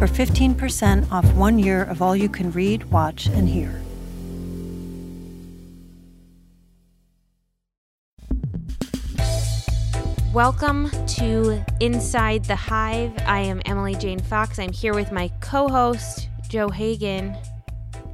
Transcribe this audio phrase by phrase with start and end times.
[0.00, 3.82] for 15% off one year of all you can read, watch, and hear.
[10.32, 13.12] Welcome to Inside the Hive.
[13.26, 14.58] I am Emily Jane Fox.
[14.58, 17.36] I'm here with my co host, Joe Hagan.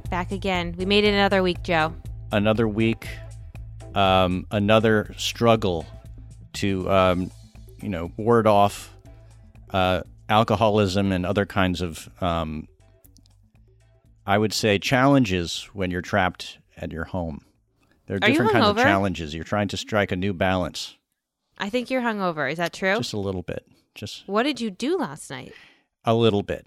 [0.09, 0.75] Back again.
[0.77, 1.95] We made it another week, Joe.
[2.33, 3.07] Another week,
[3.95, 5.85] um, another struggle
[6.55, 7.31] to, um,
[7.81, 8.93] you know, ward off
[9.71, 12.67] uh, alcoholism and other kinds of, um,
[14.25, 17.41] I would say, challenges when you're trapped at your home.
[18.07, 19.33] There are, Are different kinds of challenges.
[19.33, 20.95] You're trying to strike a new balance,
[21.59, 22.51] I think you're hungover.
[22.51, 22.97] Is that true?
[22.97, 25.53] just a little bit, just what did you do last night?
[26.05, 26.65] a little bit.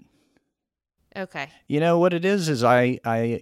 [1.15, 1.49] Okay.
[1.67, 3.41] You know what it is is I I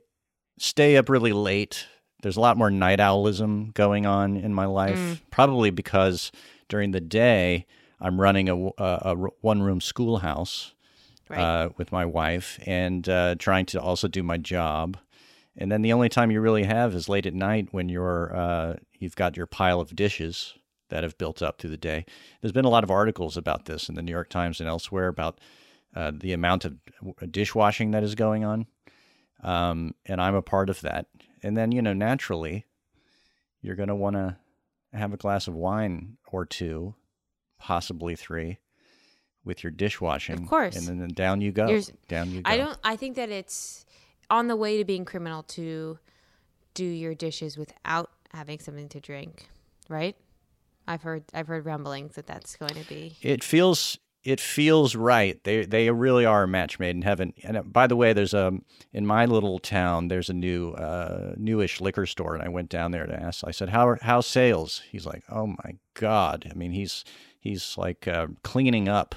[0.60, 1.88] stay up really late.
[2.22, 5.20] There's a lot more night owlism going on in my life, Mm.
[5.32, 6.32] probably because
[6.68, 7.66] during the day
[8.02, 10.74] I'm running a, a, one room schoolhouse
[11.30, 11.40] Right.
[11.40, 14.98] uh, with my wife and uh, trying to also do my job.
[15.56, 18.76] And then the only time you really have is late at night when you're uh,
[18.98, 20.56] you've got your pile of dishes
[20.90, 22.04] that have built up through the day.
[22.42, 25.08] There's been a lot of articles about this in the New York Times and elsewhere
[25.08, 25.40] about
[25.96, 26.78] uh, the amount of
[27.32, 28.66] dishwashing that is going on,
[29.44, 31.06] um, and I'm a part of that.
[31.44, 32.66] And then you know naturally,
[33.62, 34.38] you're going to want to
[34.94, 36.96] have a glass of wine or two,
[37.60, 38.60] possibly three,
[39.44, 40.44] with your dishwashing.
[40.44, 40.76] Of course.
[40.76, 41.80] and then, then down you go.
[42.08, 42.50] Down you go.
[42.50, 42.78] I don't.
[42.84, 43.86] I think that it's
[44.30, 46.00] on the way to being criminal to
[46.74, 49.48] do your dishes without having something to drink,
[49.88, 50.16] right?
[50.88, 51.24] I've heard.
[51.34, 53.16] I've heard rumblings that that's going to be.
[53.22, 55.42] It feels it feels right.
[55.44, 57.34] They they really are a match made in heaven.
[57.44, 58.52] And uh, by the way, there's a
[58.92, 60.10] in my little town.
[60.10, 63.44] There's a new uh, newish liquor store, and I went down there to ask.
[63.48, 67.06] I said, "How are how sales?" He's like, "Oh my god!" I mean, he's
[67.40, 69.16] he's like uh, cleaning up.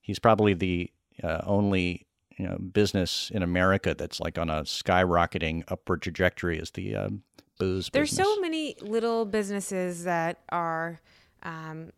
[0.00, 0.90] He's probably the
[1.22, 2.06] uh, only
[2.36, 7.22] you know business in America that's like on a skyrocketing upward trajectory as the um,
[7.58, 7.90] booze.
[7.92, 8.26] There's business.
[8.26, 11.00] so many little businesses that are
[11.42, 11.92] um,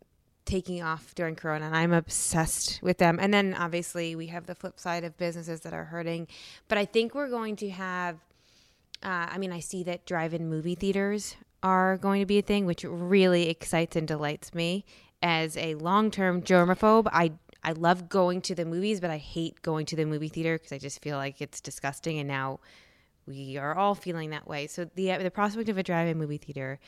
[0.44, 3.18] taking off during Corona, and I'm obsessed with them.
[3.20, 6.26] And then obviously we have the flip side of businesses that are hurting.
[6.68, 8.16] But I think we're going to have.
[9.00, 12.66] Uh, I mean, I see that drive-in movie theaters are going to be a thing,
[12.66, 14.84] which really excites and delights me.
[15.22, 19.84] As a long-term germaphobe, I I love going to the movies, but I hate going
[19.86, 22.18] to the movie theater because I just feel like it's disgusting.
[22.18, 22.60] And now
[23.26, 24.66] we are all feeling that way.
[24.66, 26.78] So the the prospect of a drive-in movie theater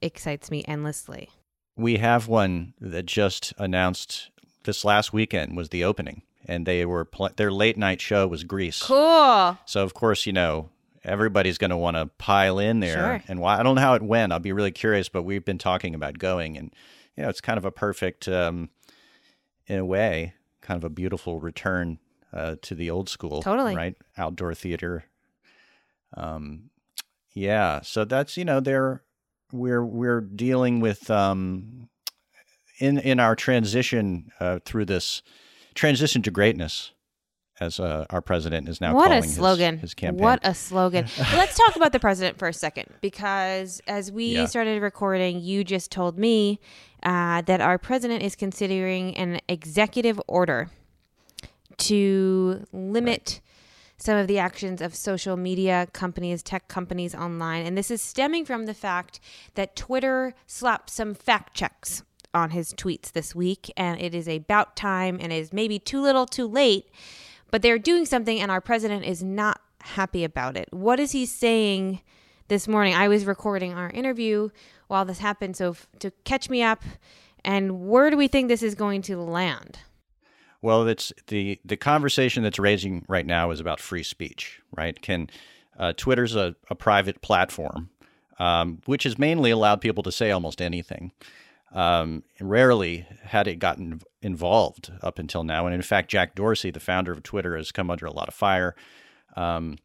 [0.00, 1.28] excites me endlessly.
[1.76, 4.30] We have one that just announced
[4.64, 8.44] this last weekend was the opening, and they were pl- their late night show was
[8.44, 8.82] Grease.
[8.82, 9.58] Cool.
[9.66, 10.70] So of course, you know
[11.04, 12.94] everybody's going to want to pile in there.
[12.94, 13.22] Sure.
[13.28, 14.32] And why I don't know how it went.
[14.32, 16.72] I'll be really curious, but we've been talking about going, and
[17.18, 18.70] you know it's kind of a perfect, um,
[19.66, 21.98] in a way, kind of a beautiful return
[22.32, 23.74] uh, to the old school, Totally.
[23.74, 23.96] right?
[24.16, 25.04] Outdoor theater.
[26.16, 26.70] Um,
[27.34, 27.80] yeah.
[27.82, 29.02] So that's you know they're
[29.52, 31.88] we're we're dealing with um,
[32.78, 35.22] in in our transition uh, through this
[35.74, 36.92] transition to greatness,
[37.60, 39.78] as uh, our president is now what a calling his- slogan.
[39.78, 40.22] His, campaign.
[40.22, 41.06] What a slogan.
[41.34, 44.46] Let's talk about the president for a second because as we Yeah.
[44.46, 46.60] started recording, you just told me
[47.02, 50.70] uh, that our president is considering an executive order
[51.78, 53.40] to limit
[54.00, 57.66] some of the actions of social media companies, tech companies online.
[57.66, 59.18] And this is stemming from the fact
[59.54, 63.72] that Twitter slapped some fact checks on his tweets this week.
[63.76, 66.86] And it is about time and is maybe too little too late,
[67.50, 70.68] but they're doing something and our president is not happy about it.
[70.72, 72.00] What is he saying
[72.48, 72.94] this morning?
[72.94, 74.50] I was recording our interview
[74.88, 75.56] while this happened.
[75.56, 76.82] So f- to catch me up,
[77.44, 79.78] and where do we think this is going to land?
[80.60, 85.00] Well, it's the the conversation that's raising right now is about free speech, right?
[85.00, 85.30] Can
[85.78, 87.90] uh, Twitter's a, a private platform,
[88.40, 91.12] um, which has mainly allowed people to say almost anything.
[91.72, 96.80] Um, rarely had it gotten involved up until now, and in fact, Jack Dorsey, the
[96.80, 98.74] founder of Twitter, has come under a lot of fire.
[99.36, 99.76] Um,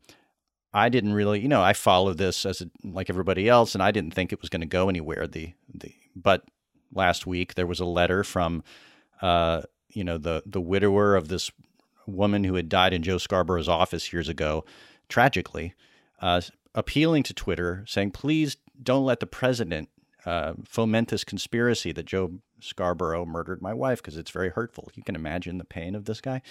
[0.74, 3.92] I didn't really, you know, I followed this as a, like everybody else, and I
[3.92, 5.28] didn't think it was going to go anywhere.
[5.28, 6.46] The the but
[6.94, 8.64] last week there was a letter from,
[9.22, 11.52] uh, you know, the the widower of this
[12.08, 14.66] woman who had died in Joe Scarborough's office years ago,
[15.10, 15.74] tragically,
[16.22, 16.42] uh,
[16.76, 19.90] appealing to Twitter, saying, please don't let the president
[20.26, 22.32] uh, foment this conspiracy that Joe
[22.62, 24.90] Scarborough murdered my wife because it's very hurtful.
[24.96, 26.42] You can imagine the pain of this guy.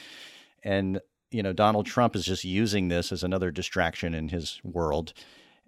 [0.62, 5.12] And, you know, Donald Trump is just using this as another distraction in his world.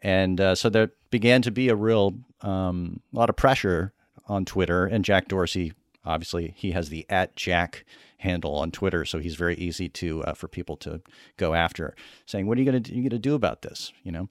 [0.03, 3.93] And uh, so there began to be a real um, lot of pressure
[4.27, 4.85] on Twitter.
[4.87, 5.73] And Jack Dorsey,
[6.05, 7.85] obviously, he has the at Jack
[8.19, 11.01] handle on Twitter, so he's very easy to uh, for people to
[11.37, 11.95] go after,
[12.27, 14.29] saying, "What are you going to you going to do about this?" You know.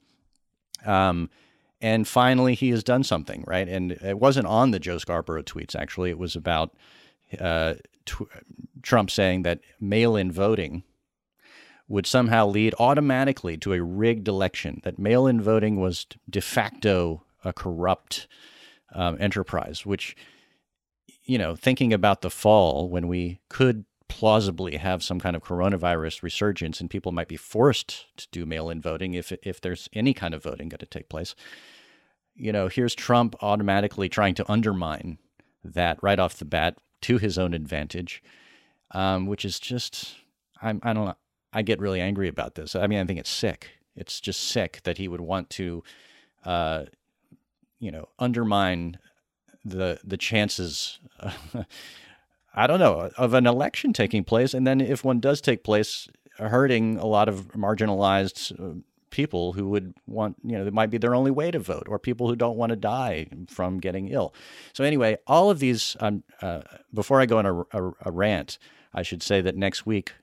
[0.85, 1.29] Um,
[1.83, 3.67] and finally, he has done something, right?
[3.67, 6.09] And it wasn't on the Joe Scarborough tweets, actually.
[6.09, 6.73] It was about
[7.37, 7.73] uh,
[8.05, 8.29] tw-
[8.81, 10.83] Trump saying that mail in voting
[11.89, 17.25] would somehow lead automatically to a rigged election, that mail in voting was de facto
[17.43, 18.27] a corrupt
[18.93, 20.15] um, enterprise, which,
[21.25, 26.23] you know, thinking about the fall when we could plausibly have some kind of coronavirus
[26.23, 30.13] resurgence and people might be forced to do mail in voting if, if there's any
[30.13, 31.35] kind of voting going to take place
[32.35, 35.17] you know, here's Trump automatically trying to undermine
[35.63, 38.23] that right off the bat to his own advantage,
[38.91, 40.15] um, which is just,
[40.61, 41.15] I'm, I don't know,
[41.51, 42.75] I get really angry about this.
[42.75, 43.69] I mean, I think it's sick.
[43.95, 45.83] It's just sick that he would want to,
[46.45, 46.85] uh,
[47.79, 48.97] you know, undermine
[49.63, 50.99] the the chances.
[52.55, 56.07] I don't know of an election taking place, and then if one does take place,
[56.37, 58.79] hurting a lot of marginalized uh,
[59.13, 61.99] people who would want, you know, it might be their only way to vote, or
[61.99, 64.33] people who don't want to die from getting ill.
[64.73, 66.61] So, anyway, all of these, um, uh,
[66.91, 68.57] before I go on a, a, a, rant,
[68.91, 70.13] I should say that next week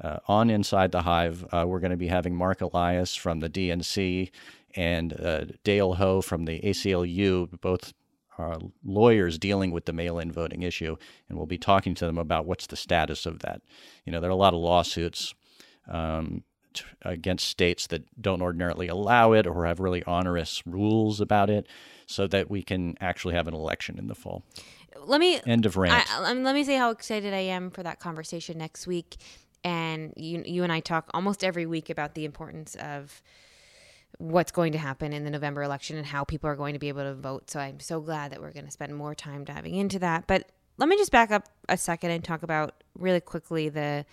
[0.00, 3.50] uh, on Inside the Hive, uh, we're going to be having Marc Elias from the
[3.50, 4.30] DNC
[4.76, 7.92] and uh, Dale Ho from the ACLU, both
[8.84, 10.94] lawyers dealing with the mail-in voting issue,
[11.28, 13.62] and we'll be talking to them about what's the status of that.
[14.04, 15.34] You know, there are a lot of lawsuits
[15.88, 16.44] um,
[17.02, 21.66] against states that don't ordinarily allow it or have really onerous rules about it
[22.06, 24.42] so that we can actually have an election in the fall.
[24.98, 26.10] Let me end of rant.
[26.10, 29.16] I, um, let me say how excited I am for that conversation next week.
[29.62, 33.20] And you, you and I talk almost every week about the importance of
[34.18, 36.88] what's going to happen in the November election and how people are going to be
[36.88, 37.50] able to vote.
[37.50, 40.26] So I'm so glad that we're going to spend more time diving into that.
[40.26, 44.06] But let me just back up a second and talk about really quickly the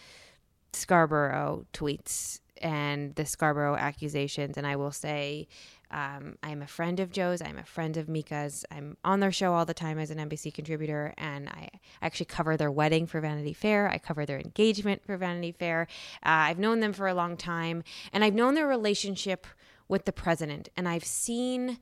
[0.74, 4.58] Scarborough tweets and the Scarborough accusations.
[4.58, 5.48] And I will say,
[5.92, 7.42] um, I'm a friend of Joe's.
[7.42, 8.66] I'm a friend of Mika's.
[8.72, 11.70] I'm on their show all the time as an NBC contributor, and I
[12.02, 13.88] actually cover their wedding for Vanity Fair.
[13.90, 15.88] I cover their engagement for Vanity Fair.
[16.26, 19.46] Uh, I've known them for a long time, and I've known their relationship
[19.88, 21.78] with the president, and I've seen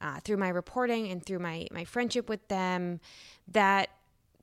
[0.00, 3.00] uh, through my reporting and through my my friendship with them
[3.48, 3.88] that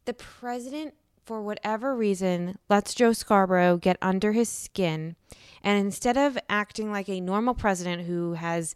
[0.06, 5.16] the president for whatever reason, lets Joe Scarborough get under his skin.
[5.64, 8.75] And instead of acting like a normal president who has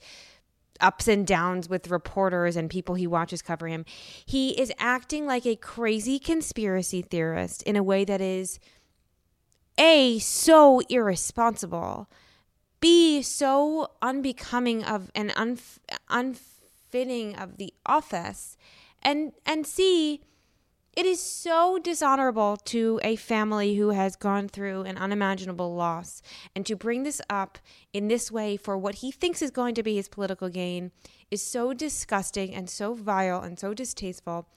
[0.80, 3.86] ups and downs with reporters and people he watches cover him,
[4.26, 8.60] he is acting like a crazy conspiracy theorist in a way that is
[9.78, 12.10] A, so irresponsible,
[12.80, 15.80] B, so unbecoming of and unf-
[16.10, 18.56] unfitting of the office,
[19.02, 20.22] and and C,
[20.98, 26.24] it is so dishonorable to a family who has gone through an unimaginable loss.
[26.56, 27.60] And to bring this up
[27.94, 30.92] in this way for what he thinks is going to be his political gain
[31.30, 34.48] is so disgusting and so vile and so distasteful.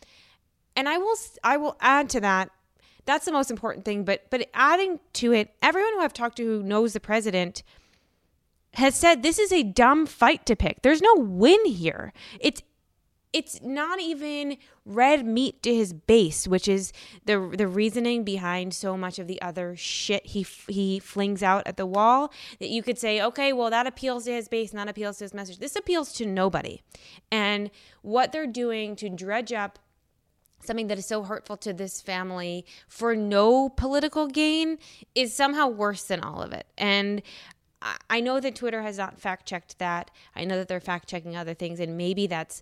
[0.75, 2.51] And I will I will add to that
[3.05, 6.45] that's the most important thing, but but adding to it, everyone who I've talked to
[6.45, 7.63] who knows the president
[8.75, 10.81] has said this is a dumb fight to pick.
[10.81, 12.15] There's no win here.
[12.39, 12.63] It's
[13.33, 16.93] it's not even red meat to his base, which is
[17.25, 21.77] the the reasoning behind so much of the other shit he he flings out at
[21.77, 22.33] the wall.
[22.59, 25.25] That you could say, okay, well that appeals to his base, and that appeals to
[25.25, 25.59] his message.
[25.59, 26.83] This appeals to nobody,
[27.31, 27.71] and
[28.03, 29.79] what they're doing to dredge up
[30.63, 34.77] something that is so hurtful to this family for no political gain
[35.15, 36.67] is somehow worse than all of it.
[36.77, 37.23] And
[38.11, 40.11] I know that Twitter has not fact checked that.
[40.37, 42.61] I know that they're fact checking other things, and maybe that's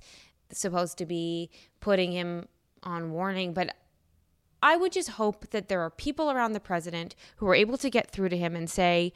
[0.52, 1.50] supposed to be
[1.80, 2.46] putting him
[2.82, 3.74] on warning, but
[4.62, 7.90] I would just hope that there are people around the president who are able to
[7.90, 9.12] get through to him and say,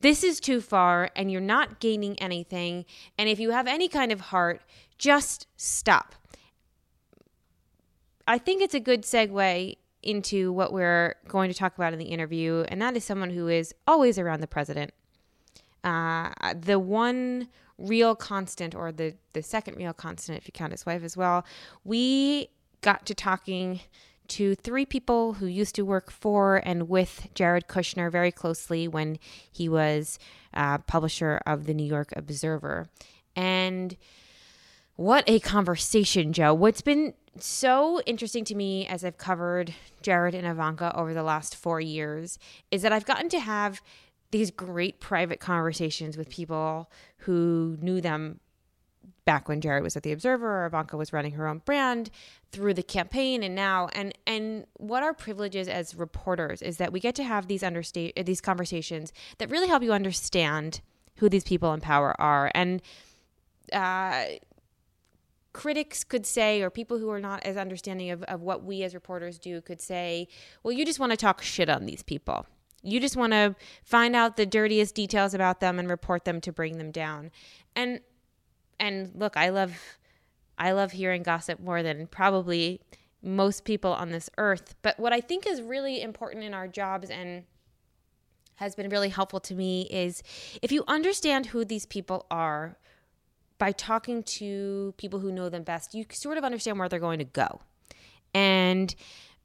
[0.00, 2.84] this is too far and you're not gaining anything.
[3.18, 4.62] And if you have any kind of heart,
[4.98, 6.14] just stop.
[8.26, 12.06] I think it's a good segue into what we're going to talk about in the
[12.06, 14.92] interview, and that is someone who is always around the president.
[15.82, 20.86] Uh, the one real constant, or the, the second real constant, if you count his
[20.86, 21.44] wife as well,
[21.84, 22.48] we
[22.80, 23.80] got to talking
[24.26, 29.18] to three people who used to work for and with Jared Kushner very closely when
[29.50, 30.18] he was
[30.54, 32.86] uh, publisher of the New York Observer.
[33.36, 33.96] And
[34.96, 36.54] what a conversation, Joe.
[36.54, 41.56] What's been so interesting to me as I've covered Jared and Ivanka over the last
[41.56, 42.38] four years
[42.70, 43.82] is that I've gotten to have
[44.34, 48.40] these great private conversations with people who knew them
[49.24, 52.10] back when Jared was at the Observer or Ivanka was running her own brand
[52.50, 53.88] through the campaign and now.
[53.92, 57.62] And and what our privilege is as reporters is that we get to have these
[57.62, 60.80] understa- these conversations that really help you understand
[61.18, 62.50] who these people in power are.
[62.56, 62.82] And
[63.72, 64.24] uh,
[65.52, 68.94] critics could say or people who are not as understanding of, of what we as
[68.94, 70.26] reporters do could say
[70.64, 72.44] well you just want to talk shit on these people
[72.84, 76.52] you just want to find out the dirtiest details about them and report them to
[76.52, 77.30] bring them down
[77.74, 78.00] and
[78.78, 79.80] and look, I love
[80.58, 82.80] I love hearing gossip more than probably
[83.22, 84.74] most people on this earth.
[84.82, 87.44] But what I think is really important in our jobs and
[88.56, 90.22] has been really helpful to me is
[90.62, 92.76] if you understand who these people are
[93.58, 97.18] by talking to people who know them best, you sort of understand where they're going
[97.18, 97.60] to go.
[98.32, 98.94] And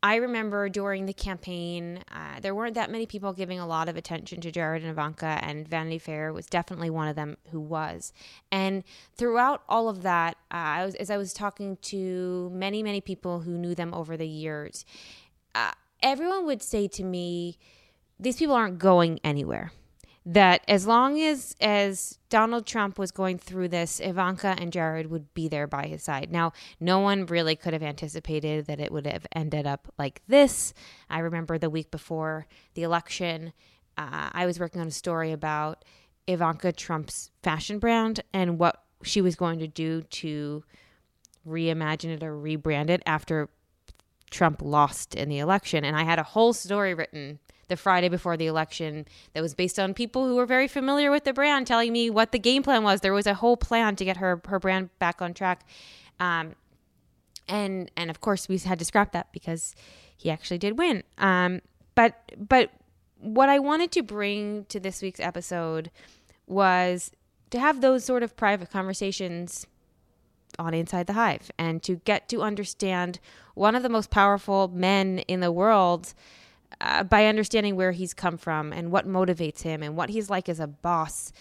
[0.01, 3.97] I remember during the campaign, uh, there weren't that many people giving a lot of
[3.97, 8.13] attention to Jared and Ivanka, and Vanity Fair was definitely one of them who was.
[8.49, 8.83] And
[9.17, 13.41] throughout all of that, uh, I was, as I was talking to many, many people
[13.41, 14.85] who knew them over the years,
[15.53, 17.57] uh, everyone would say to me,
[18.17, 19.73] These people aren't going anywhere
[20.29, 25.33] that as long as as Donald Trump was going through this, Ivanka and Jared would
[25.33, 26.31] be there by his side.
[26.31, 30.71] Now, no one really could have anticipated that it would have ended up like this.
[31.09, 32.45] I remember the week before
[32.75, 33.53] the election,
[33.97, 35.83] uh, I was working on a story about
[36.27, 40.63] Ivanka Trump's fashion brand and what she was going to do to
[41.47, 43.49] reimagine it or rebrand it after
[44.29, 45.83] Trump lost in the election.
[45.83, 49.79] And I had a whole story written the Friday before the election that was based
[49.79, 52.83] on people who were very familiar with the brand telling me what the game plan
[52.83, 53.01] was.
[53.01, 55.65] There was a whole plan to get her her brand back on track.
[56.19, 56.55] Um,
[57.47, 59.75] and and of course we had to scrap that because
[60.17, 61.03] he actually did win.
[61.17, 61.61] Um,
[61.95, 62.71] but but
[63.19, 65.91] what I wanted to bring to this week's episode
[66.47, 67.11] was
[67.51, 69.65] to have those sort of private conversations
[70.59, 71.49] on Inside the Hive.
[71.57, 73.19] And to get to understand
[73.55, 76.13] one of the most powerful men in the world
[76.81, 80.47] uh, by understanding where he's come from and what motivates him and what he's like
[80.47, 81.31] as a boss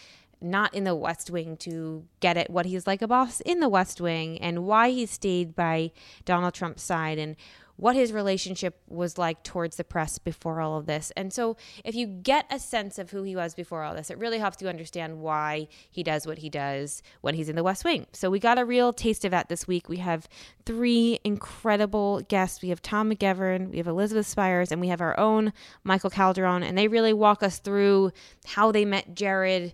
[0.40, 3.68] not in the West Wing to get at what he's like a boss in the
[3.68, 5.90] West Wing and why he stayed by
[6.24, 7.36] Donald Trump's side and
[7.78, 11.12] what his relationship was like towards the press before all of this.
[11.16, 14.18] And so, if you get a sense of who he was before all this, it
[14.18, 17.84] really helps you understand why he does what he does when he's in the West
[17.84, 18.06] Wing.
[18.12, 19.88] So, we got a real taste of that this week.
[19.88, 20.28] We have
[20.66, 22.62] three incredible guests.
[22.62, 25.52] We have Tom McGeveran, we have Elizabeth Spiers, and we have our own
[25.84, 26.64] Michael Calderone.
[26.64, 28.10] And they really walk us through
[28.44, 29.72] how they met Jared,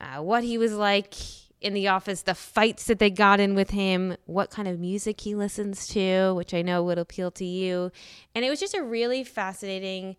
[0.00, 1.14] uh, what he was like
[1.60, 5.20] in the office, the fights that they got in with him, what kind of music
[5.20, 7.90] he listens to, which I know would appeal to you.
[8.34, 10.16] And it was just a really fascinating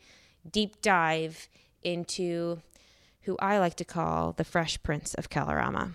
[0.50, 1.48] deep dive
[1.82, 2.62] into
[3.22, 5.94] who I like to call the Fresh Prince of Kalorama.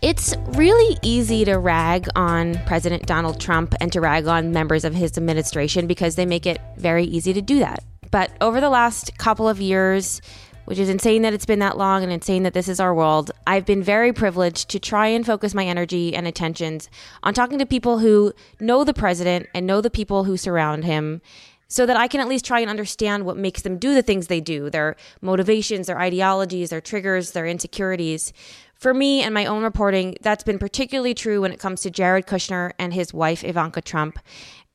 [0.00, 4.94] It's really easy to rag on President Donald Trump and to rag on members of
[4.94, 7.82] his administration because they make it very easy to do that.
[8.10, 10.22] But over the last couple of years,
[10.68, 13.30] which is insane that it's been that long and insane that this is our world.
[13.46, 16.90] I've been very privileged to try and focus my energy and attentions
[17.22, 21.22] on talking to people who know the president and know the people who surround him
[21.68, 24.26] so that I can at least try and understand what makes them do the things
[24.26, 28.34] they do, their motivations, their ideologies, their triggers, their insecurities.
[28.74, 32.26] For me and my own reporting, that's been particularly true when it comes to Jared
[32.26, 34.18] Kushner and his wife, Ivanka Trump.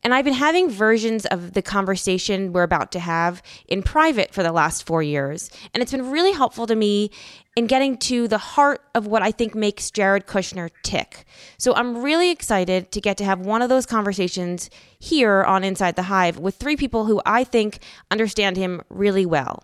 [0.04, 4.44] And I've been having versions of the conversation we're about to have in private for
[4.44, 5.50] the last four years.
[5.74, 7.10] And it's been really helpful to me
[7.56, 11.26] in getting to the heart of what I think makes Jared Kushner tick.
[11.58, 14.70] So I'm really excited to get to have one of those conversations
[15.00, 17.80] here on Inside the Hive with three people who I think
[18.12, 19.64] understand him really well.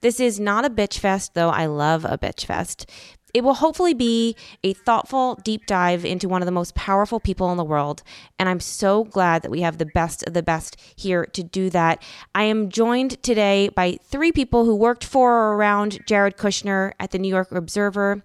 [0.00, 2.90] This is not a bitch fest, though I love a bitch fest.
[3.36, 7.50] It will hopefully be a thoughtful deep dive into one of the most powerful people
[7.50, 8.02] in the world.
[8.38, 11.68] And I'm so glad that we have the best of the best here to do
[11.68, 12.02] that.
[12.34, 17.10] I am joined today by three people who worked for or around Jared Kushner at
[17.10, 18.22] the New York Observer.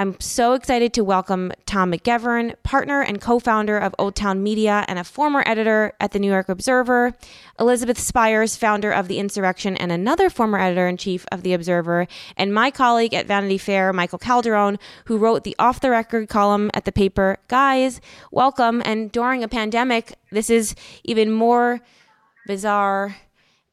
[0.00, 4.82] I'm so excited to welcome Tom McGeveran, partner and co founder of Old Town Media
[4.88, 7.12] and a former editor at the New York Observer,
[7.58, 12.06] Elizabeth Spiers, founder of The Insurrection and another former editor in chief of The Observer,
[12.38, 16.70] and my colleague at Vanity Fair, Michael Calderone, who wrote the off the record column
[16.72, 17.36] at the paper.
[17.48, 18.00] Guys,
[18.32, 18.80] welcome.
[18.86, 21.78] And during a pandemic, this is even more
[22.46, 23.16] bizarre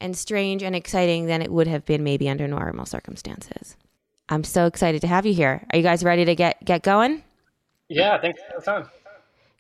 [0.02, 3.78] and strange and exciting than it would have been maybe under normal circumstances.
[4.30, 5.66] I'm so excited to have you here.
[5.72, 7.24] Are you guys ready to get get going?
[7.90, 8.90] Yeah, thanks for the time.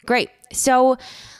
[0.06, 0.30] Great.
[0.52, 0.98] So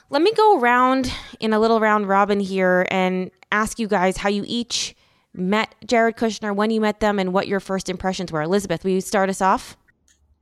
[0.10, 4.30] let me go around in a little round robin here and ask you guys how
[4.30, 4.96] you each
[5.34, 8.42] met Jared Kushner, when you met them, and what your first impressions were.
[8.42, 9.78] Elizabeth, will you start us off?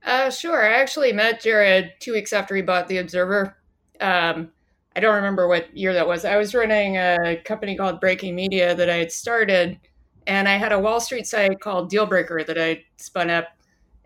[0.04, 0.64] Uh, sure.
[0.64, 3.56] I actually met Jared two weeks after he bought The Observer.
[4.00, 4.50] Um,
[4.94, 6.24] I don't remember what year that was.
[6.24, 9.78] I was running a company called Breaking Media that I had started,
[10.26, 13.48] and I had a Wall Street site called Dealbreaker that I spun up.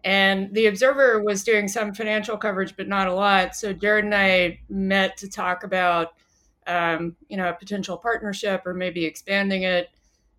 [0.04, 3.54] And the Observer was doing some financial coverage, but not a lot.
[3.54, 6.14] So Jared and I met to talk about,
[6.66, 9.90] um, you know, a potential partnership or maybe expanding it.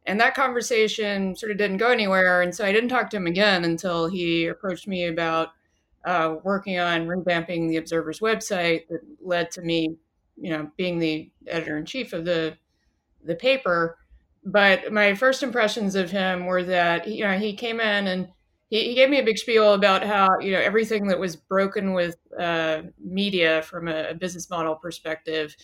[0.07, 2.41] And that conversation sort of didn't go anywhere.
[2.41, 5.49] And so I didn't talk to him again until he approached me about
[6.05, 9.95] uh, working on revamping the Observer's website that led to me
[10.41, 12.57] you know, being the editor in chief of the
[13.23, 13.97] the paper.
[14.43, 18.27] But my first impressions of him were that you know he came in and
[18.69, 21.93] he, he gave me a big spiel about how you know everything that was broken
[21.93, 25.55] with uh, media from a, a, business model perspective.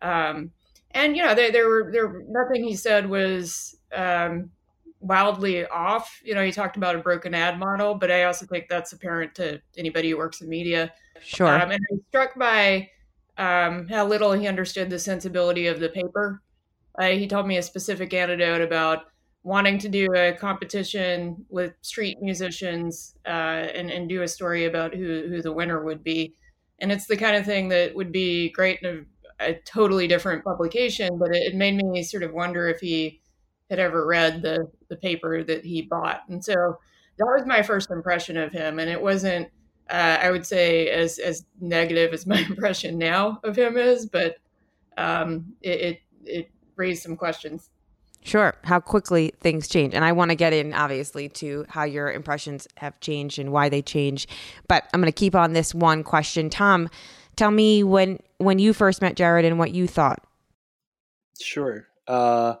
[0.00, 0.52] Um,
[0.92, 4.50] and you know there, there were there nothing he said was um,
[5.04, 6.20] wildly off.
[6.24, 9.34] You know, he talked about a broken ad model, but I also think that's apparent
[9.36, 10.92] to anybody who works in media.
[11.20, 11.48] Sure.
[11.48, 12.88] Um, and I was struck by
[13.36, 16.42] um, how little he understood the sensibility of the paper.
[16.98, 19.04] Uh, he told me a specific anecdote about
[19.42, 23.28] wanting to do a competition with street musicians uh,
[23.74, 26.34] and, and do a story about who, who the winner would be.
[26.78, 29.06] And it's the kind of thing that would be great in
[29.40, 33.20] a, a totally different publication, but it, it, made me sort of wonder if he
[33.68, 36.22] had ever read the, the paper that he bought.
[36.28, 36.78] And so
[37.18, 38.78] that was my first impression of him.
[38.78, 39.48] And it wasn't
[39.90, 44.36] uh, I would say as as negative as my impression now of him is, but
[44.96, 47.70] um, it, it, it raised some questions.
[48.22, 52.10] Sure, how quickly things change, and I want to get in obviously to how your
[52.10, 54.26] impressions have changed and why they change.
[54.66, 56.48] But I'm going to keep on this one question.
[56.48, 56.88] Tom,
[57.36, 60.26] tell me when when you first met Jared and what you thought.
[61.38, 61.86] Sure.
[62.08, 62.54] Uh,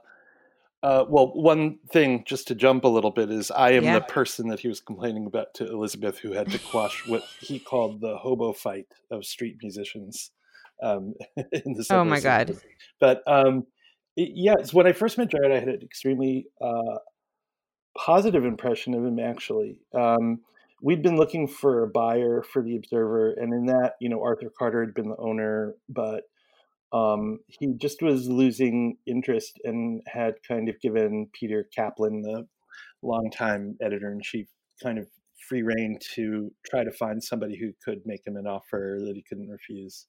[0.82, 3.94] uh, well, one thing just to jump a little bit is I am yeah.
[3.94, 7.58] the person that he was complaining about to Elizabeth, who had to quash what he
[7.58, 10.30] called the hobo fight of street musicians.
[10.82, 11.98] Um, in the city.
[11.98, 12.58] oh my god!
[13.00, 13.66] But um,
[14.16, 16.98] yeah, when I first met Jared, I had an extremely uh,
[17.96, 19.18] positive impression of him.
[19.18, 20.40] Actually, um,
[20.82, 24.50] we'd been looking for a buyer for the Observer, and in that, you know, Arthur
[24.56, 26.24] Carter had been the owner, but
[26.92, 32.46] um, he just was losing interest and had kind of given Peter Kaplan, the
[33.02, 34.46] longtime editor in chief,
[34.82, 35.08] kind of
[35.48, 39.24] free reign to try to find somebody who could make him an offer that he
[39.28, 40.06] couldn't refuse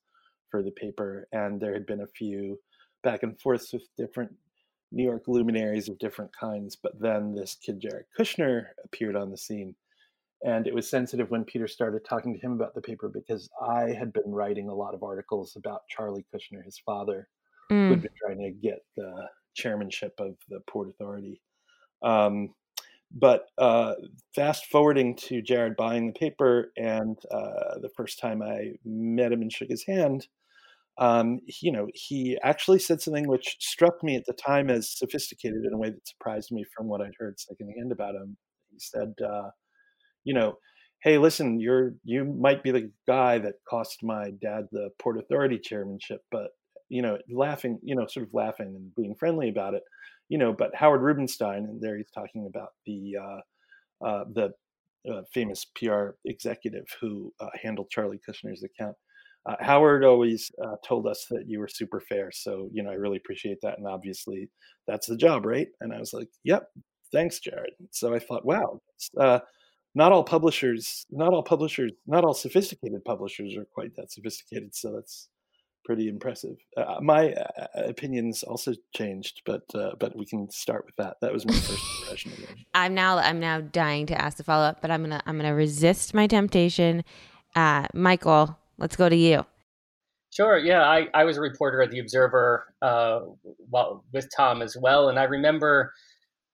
[0.50, 1.28] for the paper.
[1.32, 2.60] And there had been a few
[3.06, 4.34] back and forth with different
[4.91, 6.76] New York luminaries of different kinds.
[6.76, 9.76] But then this kid, Jared Kushner, appeared on the scene
[10.46, 13.89] and it was sensitive when Peter started talking to him about the paper because I
[13.89, 17.28] had been writing a lot of articles about Charlie Kushner, his father,
[17.72, 17.88] mm.
[17.88, 18.04] who had mm.
[18.04, 21.41] been trying to get the chairmanship of the Port Authority.
[22.04, 22.54] Um,
[23.12, 23.94] but uh,
[24.36, 29.41] fast forwarding to Jared buying the paper, and uh, the first time I met him
[29.41, 30.28] and shook his hand,
[30.97, 35.65] um, you know, he actually said something which struck me at the time as sophisticated
[35.65, 38.38] in a way that surprised me from what I'd heard secondhand about him.
[38.71, 39.49] He said, uh,
[40.23, 40.58] you know,
[41.03, 45.60] hey, listen, you're you might be the guy that cost my dad the Port Authority
[45.60, 46.49] chairmanship, but
[46.89, 49.84] you know, laughing, you know, sort of laughing and being friendly about it,
[50.29, 50.53] you know.
[50.53, 54.53] But Howard Rubenstein, and there he's talking about the uh, uh, the
[55.12, 58.95] uh, famous PR executive who uh, handled Charlie Kushner's account.
[59.45, 62.95] Uh, Howard always uh, told us that you were super fair, so you know I
[62.95, 64.49] really appreciate that, and obviously
[64.88, 65.67] that's the job, right?
[65.81, 66.67] And I was like, "Yep,
[67.12, 68.81] thanks, Jared." So I thought, "Wow,
[69.95, 74.75] not all publishers, not all publishers, not all sophisticated publishers are quite that sophisticated.
[74.75, 75.29] So that's
[75.86, 76.58] pretty impressive.
[76.75, 81.15] Uh, my uh, opinions also changed, but uh, but we can start with that.
[81.21, 82.55] That was my first impression of.
[82.73, 85.55] I'm now I'm now dying to ask the follow up, but I'm gonna I'm gonna
[85.55, 87.05] resist my temptation.
[87.55, 89.45] Uh, Michael, let's go to you.
[90.31, 90.57] Sure.
[90.57, 93.21] Yeah, I, I was a reporter at the Observer uh,
[93.69, 95.93] while, with Tom as well, and I remember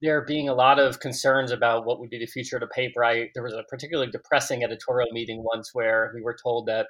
[0.01, 3.03] there being a lot of concerns about what would be the future of the paper.
[3.03, 6.87] I there was a particularly depressing editorial meeting once where we were told that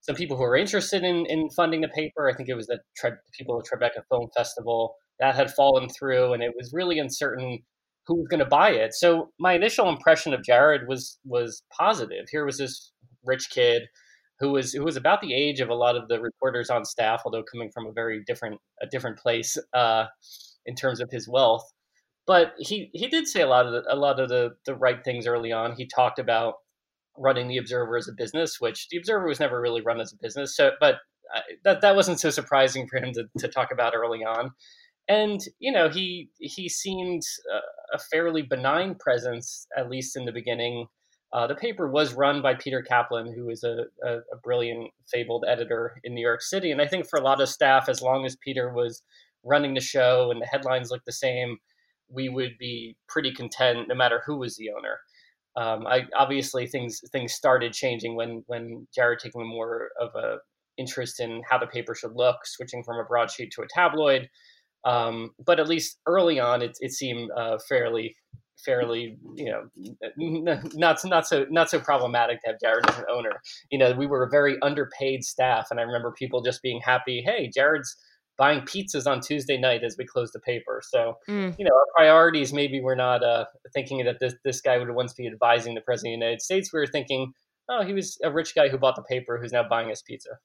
[0.00, 2.80] some people who were interested in, in funding the paper, I think it was the
[2.96, 6.98] Tre- people at the Tribeca Film Festival, that had fallen through, and it was really
[6.98, 7.60] uncertain
[8.06, 8.94] who was going to buy it.
[8.94, 12.26] So my initial impression of Jared was was positive.
[12.30, 12.92] Here was this
[13.24, 13.82] rich kid
[14.38, 17.22] who was who was about the age of a lot of the reporters on staff,
[17.24, 20.06] although coming from a very different a different place uh,
[20.66, 21.64] in terms of his wealth.
[22.26, 25.02] But he, he did say a lot of the, a lot of the, the right
[25.04, 25.76] things early on.
[25.76, 26.54] He talked about
[27.16, 30.16] running the Observer as a business, which the Observer was never really run as a
[30.20, 30.56] business.
[30.56, 30.96] So, but
[31.34, 34.50] uh, that that wasn't so surprising for him to, to talk about early on.
[35.08, 37.22] And you know, he he seemed
[37.94, 40.86] a fairly benign presence, at least in the beginning.
[41.36, 45.44] Uh, the paper was run by Peter Kaplan, who is a, a, a, brilliant, fabled
[45.46, 46.70] editor in New York City.
[46.70, 49.02] And I think for a lot of staff, as long as Peter was
[49.44, 51.58] running the show and the headlines looked the same,
[52.08, 54.98] we would be pretty content no matter who was the owner.
[55.56, 60.38] Um, I obviously things things started changing when when Jared taking more of a
[60.78, 64.30] interest in how the paper should look, switching from a broadsheet to a tabloid.
[64.86, 68.16] Um, but at least early on, it, it seemed uh, fairly
[68.64, 69.68] fairly you know
[70.74, 73.42] not not so not so problematic to have Jared as an owner.
[73.70, 77.22] You know, we were a very underpaid staff, and I remember people just being happy.
[77.22, 77.96] Hey, Jared's
[78.38, 80.82] buying pizzas on Tuesday night as we close the paper.
[80.84, 81.54] So, mm.
[81.58, 85.14] you know, our priorities maybe we're not uh, thinking that this this guy would once
[85.14, 86.72] be advising the president of the United States.
[86.72, 87.32] We were thinking,
[87.68, 90.38] oh, he was a rich guy who bought the paper who's now buying us pizza.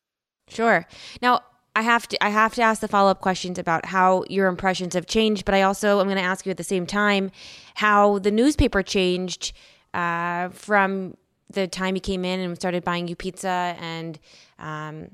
[0.47, 0.85] Sure.
[1.21, 1.41] Now,
[1.75, 4.93] I have to I have to ask the follow up questions about how your impressions
[4.93, 7.31] have changed, but I also I'm going to ask you at the same time
[7.75, 9.53] how the newspaper changed
[9.93, 11.15] uh, from
[11.49, 14.19] the time you came in and started buying you pizza and
[14.59, 15.09] um,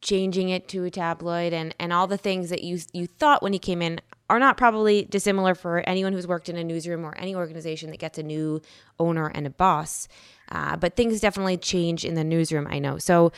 [0.00, 3.52] changing it to a tabloid and, and all the things that you you thought when
[3.52, 7.14] you came in are not probably dissimilar for anyone who's worked in a newsroom or
[7.18, 8.62] any organization that gets a new
[8.98, 10.08] owner and a boss.
[10.50, 12.98] Uh, but things definitely change in the newsroom, I know.
[12.98, 13.32] So,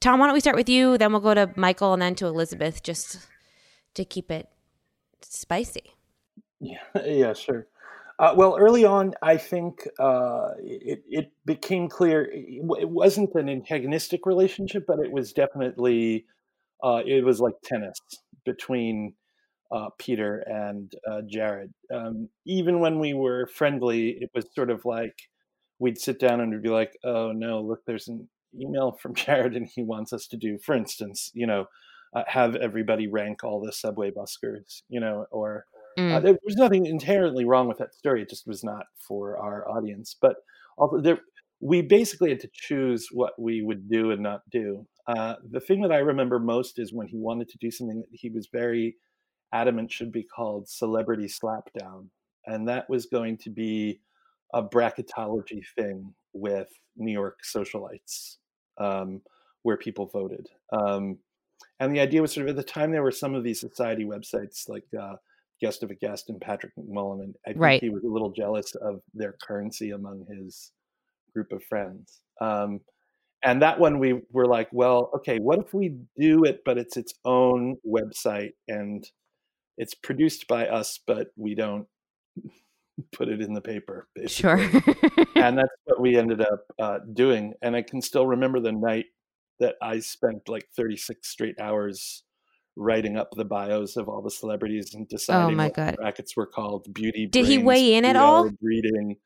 [0.00, 0.96] Tom, why don't we start with you?
[0.96, 3.18] Then we'll go to Michael and then to Elizabeth just
[3.94, 4.48] to keep it
[5.20, 5.92] spicy.
[6.58, 7.66] Yeah, yeah, sure.
[8.18, 14.26] Uh, well, early on, I think uh, it, it, became clear it, wasn't an antagonistic
[14.26, 16.26] relationship, but it was definitely
[16.82, 17.98] uh, it was like tennis
[18.44, 19.14] between
[19.72, 21.72] uh, Peter and uh, Jared.
[21.92, 25.14] Um, even when we were friendly, it was sort of like
[25.78, 29.56] we'd sit down and we'd be like, "Oh no, look, there's an email from Jared,
[29.56, 31.66] and he wants us to do, for instance, you know."
[32.12, 35.64] Uh, have everybody rank all the subway buskers, you know, or
[35.96, 36.16] uh, mm.
[36.16, 38.22] Uh, there was nothing inherently wrong with that story.
[38.22, 40.16] It just was not for our audience.
[40.20, 40.36] But
[40.78, 41.20] also, there,
[41.60, 44.86] we basically had to choose what we would do and not do.
[45.06, 48.08] Uh, the thing that I remember most is when he wanted to do something that
[48.12, 48.96] he was very
[49.52, 52.08] adamant should be called celebrity slapdown.
[52.46, 54.00] And that was going to be
[54.54, 58.36] a bracketology thing with New York socialites
[58.78, 59.22] um,
[59.62, 60.48] where people voted.
[60.72, 61.18] Um,
[61.78, 64.04] and the idea was sort of at the time there were some of these society
[64.04, 65.16] websites like uh,
[65.60, 67.80] guest of a guest and Patrick McMullan, and I think right.
[67.80, 70.72] he was a little jealous of their currency among his
[71.34, 72.20] group of friends.
[72.40, 72.80] Um,
[73.42, 76.96] and that one we were like, well, okay, what if we do it, but it's
[76.96, 79.06] its own website and
[79.78, 81.86] it's produced by us, but we don't
[83.12, 84.68] put it in the paper, basically.
[84.68, 84.82] Sure.
[85.36, 87.54] and that's what we ended up uh, doing.
[87.62, 89.06] And I can still remember the night
[89.60, 92.24] that I spent like 36 straight hours
[92.76, 95.96] writing up the bios of all the celebrities and oh deciding oh my what God.
[95.96, 97.26] brackets were called beauty.
[97.26, 98.50] Did brains, he weigh in at all?
[98.60, 99.16] Breeding,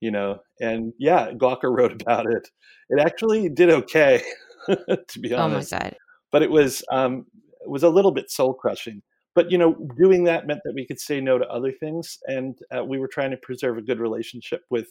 [0.00, 2.48] you know, and yeah, Gawker wrote about it.
[2.90, 4.22] It actually did okay,
[4.68, 5.72] to be honest.
[5.72, 5.96] Oh my God.
[6.30, 7.26] But it was um,
[7.62, 9.02] it was a little bit soul crushing.
[9.38, 12.58] But you know, doing that meant that we could say no to other things, and
[12.76, 14.88] uh, we were trying to preserve a good relationship with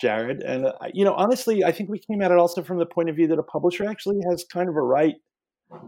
[0.00, 0.40] Jared.
[0.40, 3.08] And uh, you know, honestly, I think we came at it also from the point
[3.08, 5.16] of view that a publisher actually has kind of a right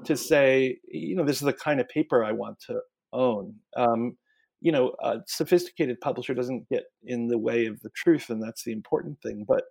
[0.07, 2.81] to say, you know, this is the kind of paper I want to
[3.13, 3.55] own.
[3.77, 4.17] Um,
[4.61, 8.65] you know, a sophisticated publisher doesn't get in the way of the truth, and that's
[8.65, 9.45] the important thing.
[9.47, 9.63] But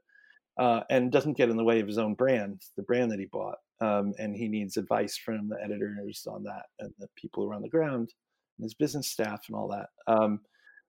[0.58, 3.26] uh, and doesn't get in the way of his own brand, the brand that he
[3.26, 3.58] bought.
[3.80, 7.70] Um, and he needs advice from the editors on that and the people on the
[7.70, 8.12] ground
[8.58, 9.88] and his business staff and all that.
[10.12, 10.40] Um,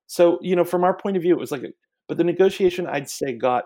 [0.06, 1.72] so, you know, from our point of view, it was like, a,
[2.08, 3.64] but the negotiation, I'd say, got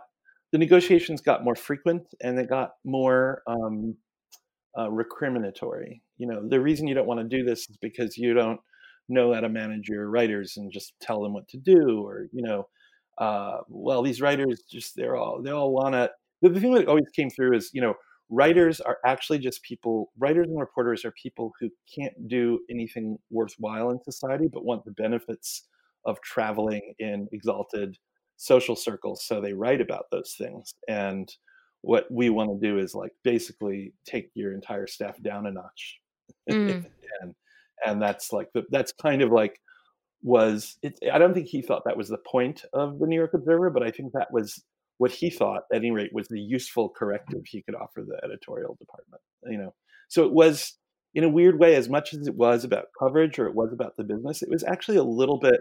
[0.51, 3.97] the negotiations got more frequent and they got more um,
[4.77, 6.01] uh, recriminatory.
[6.19, 8.61] You know, the reason you don't want to do this is because you don't
[9.09, 12.43] know how to manage your writers and just tell them what to do, or you
[12.43, 12.69] know,
[13.19, 16.11] uh, well, these writers just they're all they all want to.
[16.43, 17.95] The thing that always came through is you know,
[18.33, 20.11] writers are actually just people.
[20.19, 24.93] Writers and reporters are people who can't do anything worthwhile in society, but want the
[24.93, 25.69] benefits
[26.07, 27.97] of traveling in exalted
[28.39, 29.25] social circles.
[29.25, 30.73] So they write about those things.
[30.89, 31.31] And
[31.83, 35.99] what we want to do is like basically take your entire staff down a notch.
[36.51, 36.85] Mm.
[37.21, 37.35] and
[37.87, 39.61] and that's like the, that's kind of like
[40.23, 43.35] was it, I don't think he thought that was the point of the New York
[43.35, 44.65] Observer, but I think that was
[45.03, 48.77] what he thought, at any rate, was the useful corrective he could offer the editorial
[48.79, 49.21] department.
[49.45, 49.75] You know,
[50.07, 50.79] so it was
[51.13, 53.97] in a weird way, as much as it was about coverage or it was about
[53.97, 55.59] the business, it was actually a little bit,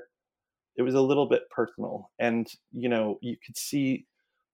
[0.75, 4.05] it was a little bit personal, and you know, you could see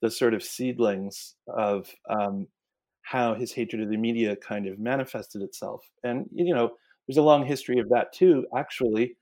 [0.02, 2.48] the sort of seedlings of um,
[3.02, 6.70] how his hatred of the media kind of manifested itself, and you know,
[7.06, 9.18] there's a long history of that too, actually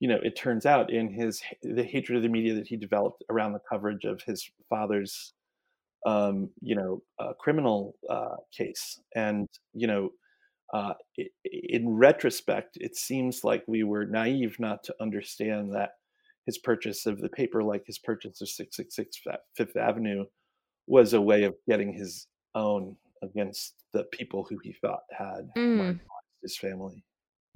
[0.00, 3.24] you know, it turns out in his the hatred of the media that he developed
[3.30, 5.32] around the coverage of his father's,
[6.06, 10.10] um, you know, uh, criminal uh, case, and you know,
[10.72, 15.90] uh, it, in retrospect, it seems like we were naive not to understand that
[16.46, 19.18] his purchase of the paper, like his purchase of 666
[19.56, 20.24] Fifth Avenue,
[20.86, 25.98] was a way of getting his own against the people who he thought had mm.
[26.42, 27.04] his family.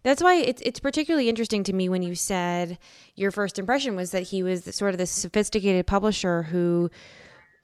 [0.02, 2.78] That's why it's it's particularly interesting to me when you said
[3.14, 6.90] your first impression was that he was sort of this sophisticated publisher who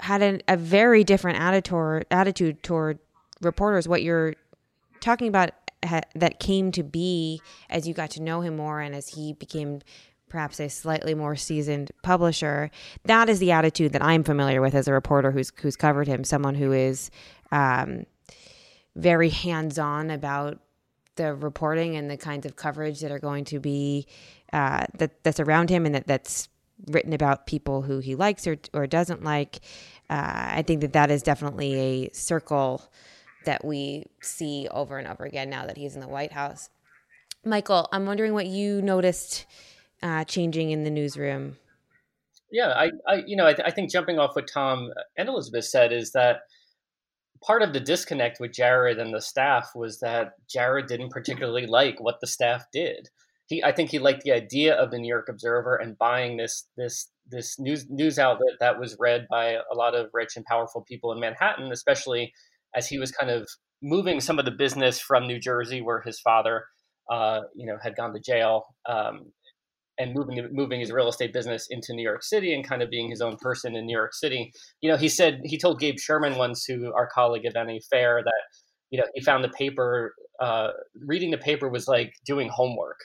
[0.01, 2.98] had an, a very different attitude attitude toward
[3.40, 3.88] reporters.
[3.88, 4.35] What you're
[5.01, 5.51] talking about
[5.85, 9.33] ha, that came to be as you got to know him more and as he
[9.33, 9.81] became
[10.29, 12.70] perhaps a slightly more seasoned publisher.
[13.05, 16.22] That is the attitude that I'm familiar with as a reporter who's who's covered him.
[16.22, 17.11] Someone who is
[17.51, 18.07] um,
[18.94, 20.61] very hands on about
[21.18, 24.07] the reporting and the kinds of coverage that are going to be
[24.54, 26.48] uh, that that's around him and that that's
[26.87, 29.61] written about people who he likes or or doesn't like.
[30.09, 32.83] Uh, I think that that is definitely a circle
[33.44, 36.70] that we see over and over again now that he's in the White House.
[37.44, 39.46] Michael, I'm wondering what you noticed
[40.02, 41.57] uh, changing in the newsroom.
[42.50, 45.66] Yeah, I, I you know, I, th- I think jumping off what Tom and Elizabeth
[45.66, 46.40] said is that
[47.44, 52.01] part of the disconnect with Jared and the staff was that Jared didn't particularly like
[52.01, 53.09] what the staff did.
[53.46, 56.68] He, I think he liked the idea of the New York Observer and buying this
[56.77, 60.85] this this news news outlet that was read by a lot of rich and powerful
[60.87, 62.33] people in Manhattan, especially
[62.74, 63.48] as he was kind of
[63.83, 66.64] moving some of the business from New Jersey, where his father,
[67.11, 69.33] uh, you know, had gone to jail, um,
[69.98, 73.11] and moving moving his real estate business into New York City and kind of being
[73.11, 74.52] his own person in New York City.
[74.80, 78.22] You know, he said he told Gabe Sherman once, who our colleague at Vanity Fair,
[78.24, 78.42] that
[78.90, 80.70] you know he found the paper uh,
[81.06, 82.98] reading the paper was like doing homework.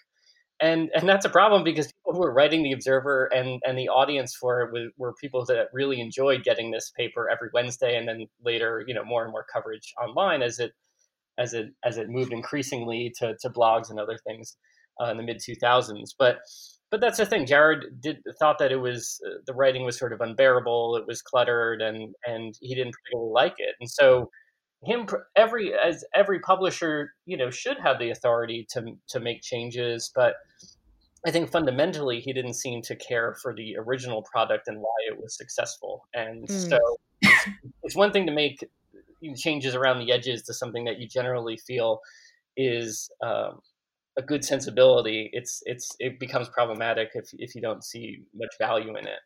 [0.62, 3.89] And, and that's a problem because people who were writing the Observer and, and the
[3.89, 8.08] audience for it were, were people that really enjoyed getting this paper every Wednesday, and
[8.08, 10.71] then later, you know, more and more coverage online as it
[11.38, 14.56] as it as it moved increasingly to, to blogs and other things
[15.01, 16.12] uh, in the mid 2000s.
[16.17, 16.38] But
[16.93, 17.47] but that's the thing.
[17.47, 20.95] Jared did thought that it was uh, the writing was sort of unbearable.
[20.95, 23.73] It was cluttered, and and he didn't particularly like it.
[23.79, 24.29] And so,
[24.84, 30.12] him every as every publisher, you know, should have the authority to to make changes.
[30.13, 30.36] But
[31.25, 35.19] I think fundamentally, he didn't seem to care for the original product and why it
[35.19, 36.08] was successful.
[36.13, 36.69] And mm.
[36.69, 36.77] so,
[37.23, 37.47] it's,
[37.82, 38.69] it's one thing to make
[39.36, 42.01] changes around the edges to something that you generally feel
[42.56, 43.62] is um,
[44.17, 48.95] a good sensibility, it's it's it becomes problematic if if you don't see much value
[48.97, 49.19] in it.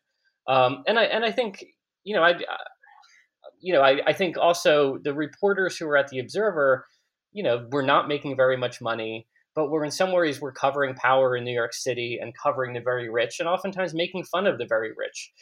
[0.46, 1.64] Um, and I and I think
[2.04, 2.34] you know I,
[3.60, 6.86] you know I, I think also the reporters who were at the Observer,
[7.32, 10.94] you know, were not making very much money, but we're in some ways we're covering
[10.94, 14.58] power in New York City and covering the very rich, and oftentimes making fun of
[14.58, 15.32] the very rich.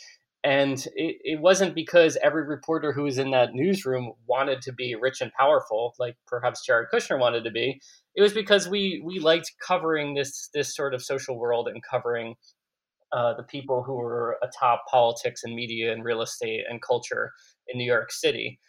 [0.46, 4.94] And it, it wasn't because every reporter who was in that newsroom wanted to be
[4.94, 7.80] rich and powerful, like perhaps Jared Kushner wanted to be.
[8.14, 12.36] It was because we we liked covering this this sort of social world and covering
[13.10, 17.32] uh, the people who were atop politics and media and real estate and culture
[17.66, 18.60] in New York City.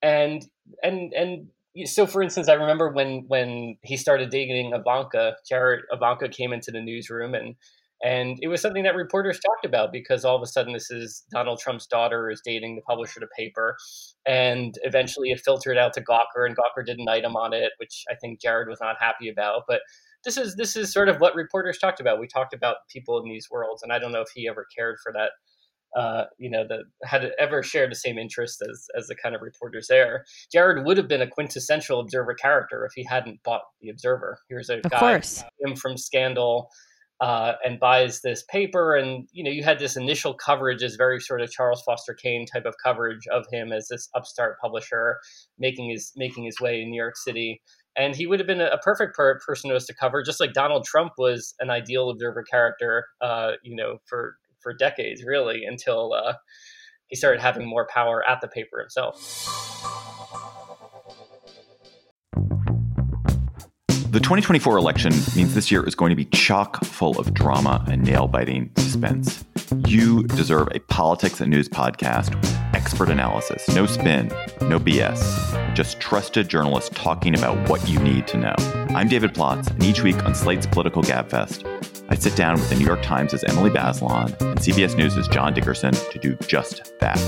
[0.00, 0.42] And
[0.82, 1.48] and and
[1.84, 6.70] so for instance, I remember when when he started dating Ivanka, Jared Ivanka came into
[6.70, 7.56] the newsroom and
[8.02, 11.24] and it was something that reporters talked about because all of a sudden this is
[11.30, 13.76] Donald Trump's daughter is dating the publisher of the paper.
[14.26, 18.04] And eventually it filtered out to Gawker and Gawker did an item on it, which
[18.10, 19.62] I think Jared was not happy about.
[19.66, 19.80] But
[20.24, 22.20] this is this is sort of what reporters talked about.
[22.20, 24.96] We talked about people in these worlds, and I don't know if he ever cared
[25.02, 25.30] for that.
[25.96, 29.40] Uh, you know, that had ever shared the same interest as as the kind of
[29.40, 30.26] reporters there.
[30.52, 34.40] Jared would have been a quintessential Observer character if he hadn't bought the Observer.
[34.50, 35.42] Here's a of guy course.
[35.64, 36.68] him from Scandal
[37.20, 38.94] uh, and buys this paper.
[38.94, 42.46] And you know, you had this initial coverage as very sort of Charles Foster Kane
[42.46, 45.18] type of coverage of him as this upstart publisher
[45.58, 47.62] making his making his way in New York City.
[47.96, 51.12] and he would have been a, perfect per- person to cover, just like Donald Trump
[51.16, 56.34] was an ideal observer character, uh, you know, for for decades, really, until uh,
[57.06, 59.16] he started having more power at the paper himself.
[64.16, 68.02] The 2024 election means this year is going to be chock full of drama and
[68.02, 69.44] nail biting suspense.
[69.86, 74.28] You deserve a politics and news podcast with expert analysis, no spin,
[74.62, 78.54] no BS, just trusted journalists talking about what you need to know.
[78.94, 81.66] I'm David Plotz, and each week on Slate's Political Gabfest,
[82.08, 85.92] I sit down with the New York Times' Emily Bazelon and CBS News' John Dickerson
[85.92, 87.18] to do just that.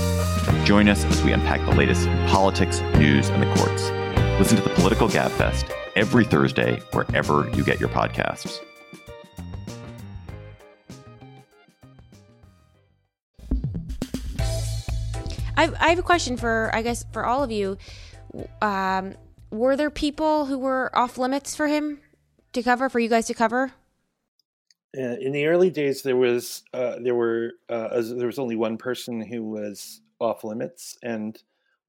[0.65, 3.91] Join us as we unpack the latest in politics, news, and the courts.
[4.39, 8.59] Listen to the Political Gabfest every Thursday, wherever you get your podcasts.
[15.57, 17.77] I, I have a question for, I guess, for all of you.
[18.61, 19.15] Um,
[19.51, 21.99] were there people who were off limits for him
[22.53, 23.73] to cover, for you guys to cover?
[24.97, 28.77] Uh, in the early days, there was uh, there were uh, there was only one
[28.77, 31.37] person who was off limits, and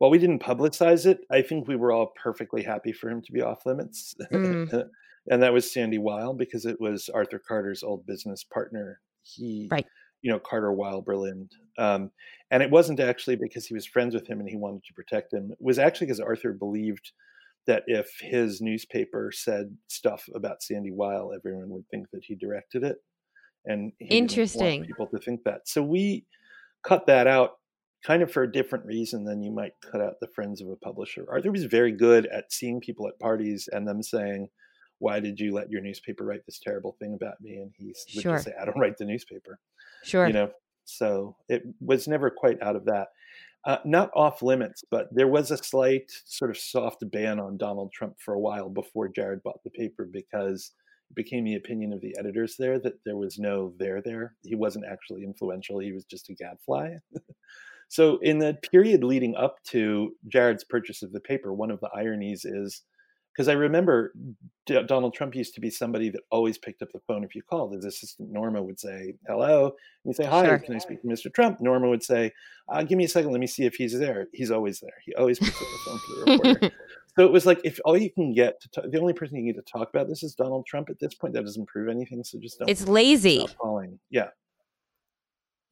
[0.01, 3.33] while we didn't publicize it, I think we were all perfectly happy for him to
[3.33, 4.15] be off limits.
[4.33, 4.89] Mm.
[5.31, 8.99] and that was Sandy Weill because it was Arthur Carter's old business partner.
[9.23, 9.87] He, right.
[10.23, 11.51] you know, Carter Weill Berlind.
[11.77, 12.11] Um,
[12.51, 15.35] and it wasn't actually because he was friends with him and he wanted to protect
[15.35, 15.51] him.
[15.53, 17.13] It was actually because Arthur believed
[17.67, 22.85] that if his newspaper said stuff about Sandy Weill, everyone would think that he directed
[22.85, 22.97] it.
[23.67, 25.69] And interesting people to think that.
[25.69, 26.25] So we
[26.83, 27.51] cut that out
[28.03, 30.77] kind of for a different reason than you might cut out the friends of a
[30.77, 31.27] publisher.
[31.31, 34.49] Arthur was very good at seeing people at parties and them saying,
[34.99, 38.23] "Why did you let your newspaper write this terrible thing about me?" And he would
[38.23, 38.33] sure.
[38.35, 39.59] just say, "I don't write the newspaper."
[40.03, 40.27] Sure.
[40.27, 40.51] You know,
[40.85, 43.09] so it was never quite out of that.
[43.67, 47.93] Uh, not off limits, but there was a slight sort of soft ban on Donald
[47.93, 50.73] Trump for a while before Jared bought the paper because
[51.11, 54.35] it became the opinion of the editors there that there was no there there.
[54.43, 55.79] He wasn't actually influential.
[55.79, 56.95] He was just a gadfly.
[57.91, 61.91] So, in the period leading up to Jared's purchase of the paper, one of the
[61.93, 62.83] ironies is
[63.35, 64.13] because I remember
[64.67, 67.43] D- Donald Trump used to be somebody that always picked up the phone if you
[67.43, 67.75] called.
[67.75, 69.75] His assistant Norma would say, "Hello," and
[70.05, 70.59] you say, "Hi, sure.
[70.61, 71.35] can I speak to Mr.
[71.35, 72.31] Trump?" Norma would say,
[72.69, 74.95] uh, "Give me a second, let me see if he's there." He's always there.
[75.05, 76.77] He always picks up the phone for the reporter.
[77.17, 79.43] so it was like if all you can get to talk, the only person you
[79.43, 80.91] need to talk about this is Donald Trump.
[80.91, 82.23] At this point, that doesn't prove anything.
[82.23, 82.71] So just don't.
[82.71, 83.49] It's lazy.
[83.61, 84.29] Calling, yeah.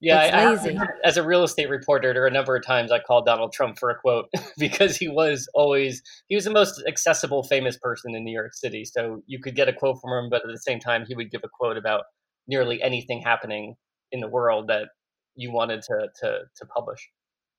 [0.00, 3.00] Yeah, I, I, as a real estate reporter, there were a number of times I
[3.00, 4.26] called Donald Trump for a quote
[4.58, 8.84] because he was always he was the most accessible, famous person in New York City.
[8.84, 11.32] So you could get a quote from him, but at the same time, he would
[11.32, 12.04] give a quote about
[12.46, 13.74] nearly anything happening
[14.12, 14.88] in the world that
[15.34, 17.08] you wanted to to, to publish.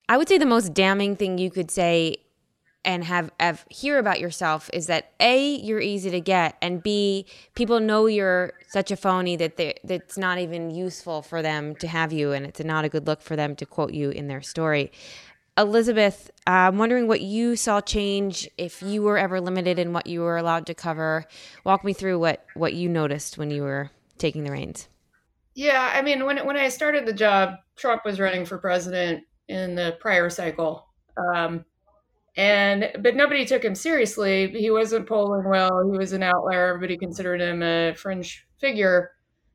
[0.07, 2.17] I would say the most damning thing you could say
[2.89, 7.23] and have, have hear about yourself is that a you're easy to get and b
[7.53, 11.87] people know you're such a phony that they, that's not even useful for them to
[11.87, 14.41] have you and it's not a good look for them to quote you in their
[14.41, 14.91] story.
[15.55, 20.21] Elizabeth i'm wondering what you saw change if you were ever limited in what you
[20.21, 21.25] were allowed to cover.
[21.63, 24.87] Walk me through what what you noticed when you were taking the reins.
[25.53, 29.75] Yeah i mean when, when i started the job trump was running for president in
[29.75, 30.87] the prior cycle.
[31.35, 31.65] Um,
[32.39, 34.47] and but nobody took him seriously.
[34.47, 35.83] He wasn't polling well.
[35.91, 36.69] He was an outlier.
[36.69, 39.11] Everybody considered him a fringe figure.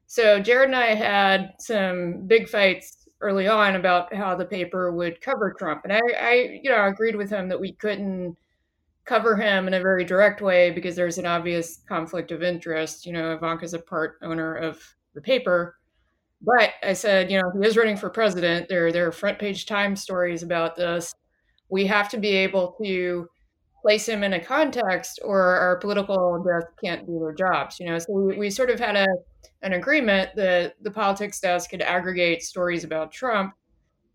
[0.06, 5.22] So Jared and I had some big fights early on about how the paper would
[5.22, 8.36] cover Trump, and I, I you know, agreed with him that we couldn't
[9.06, 13.06] cover him in a very direct way because there's an obvious conflict of interest.
[13.06, 14.78] You know, Ivanka's a part owner of
[15.14, 15.76] the paper.
[16.42, 18.68] But I said, you know, he is running for president.
[18.68, 21.14] There, there are front page Time stories about this
[21.68, 23.28] we have to be able to
[23.84, 27.98] place him in a context or our political desk can't do their jobs you know
[27.98, 29.06] so we, we sort of had a
[29.60, 33.52] an agreement that the politics desk could aggregate stories about trump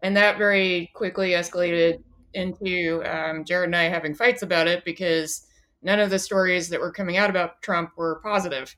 [0.02, 2.02] and that very quickly escalated
[2.34, 5.46] into um, jared and i having fights about it because
[5.84, 8.76] none of the stories that were coming out about trump were positive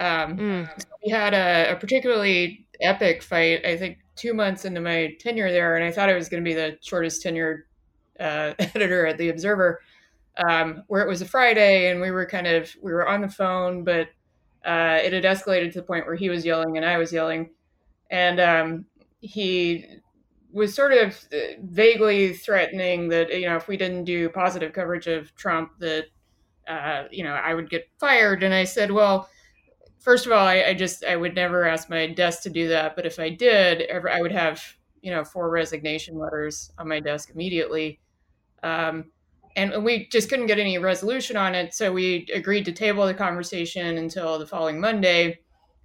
[0.00, 0.80] um, mm.
[0.80, 5.50] so we had a, a particularly epic fight i think two months into my tenure
[5.50, 7.60] there and i thought it was going to be the shortest tenured
[8.20, 9.80] uh, editor at the Observer,
[10.36, 13.28] um, where it was a Friday and we were kind of we were on the
[13.28, 14.08] phone, but
[14.64, 17.50] uh, it had escalated to the point where he was yelling and I was yelling,
[18.10, 18.86] and um,
[19.20, 19.86] he
[20.52, 25.06] was sort of uh, vaguely threatening that you know if we didn't do positive coverage
[25.06, 26.06] of Trump that
[26.68, 29.28] uh, you know I would get fired, and I said, well.
[29.98, 32.96] First of all, I, I just I would never ask my desk to do that,
[32.96, 34.62] but if I did, ever I would have
[35.02, 38.00] you know four resignation letters on my desk immediately
[38.62, 39.10] um,
[39.56, 41.74] and we just couldn't get any resolution on it.
[41.74, 45.40] So we agreed to table the conversation until the following Monday.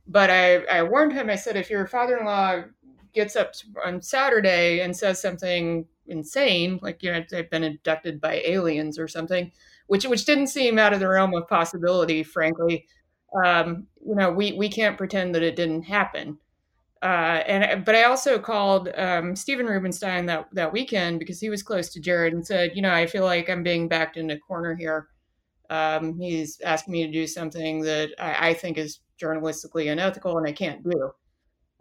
[0.07, 1.29] But I, I warned him.
[1.29, 2.63] I said, if your father-in-law
[3.13, 3.53] gets up
[3.83, 9.07] on Saturday and says something insane, like you know they've been abducted by aliens or
[9.07, 9.51] something,
[9.87, 12.85] which which didn't seem out of the realm of possibility, frankly.
[13.43, 16.37] Um, you know, we we can't pretend that it didn't happen.
[17.05, 21.61] Uh, and but I also called um, Steven Rubenstein that that weekend because he was
[21.61, 24.39] close to Jared and said, you know, I feel like I'm being backed into a
[24.39, 25.09] corner here.
[25.69, 30.47] Um, he's asking me to do something that I, I, think is journalistically unethical and
[30.47, 31.11] I can't do.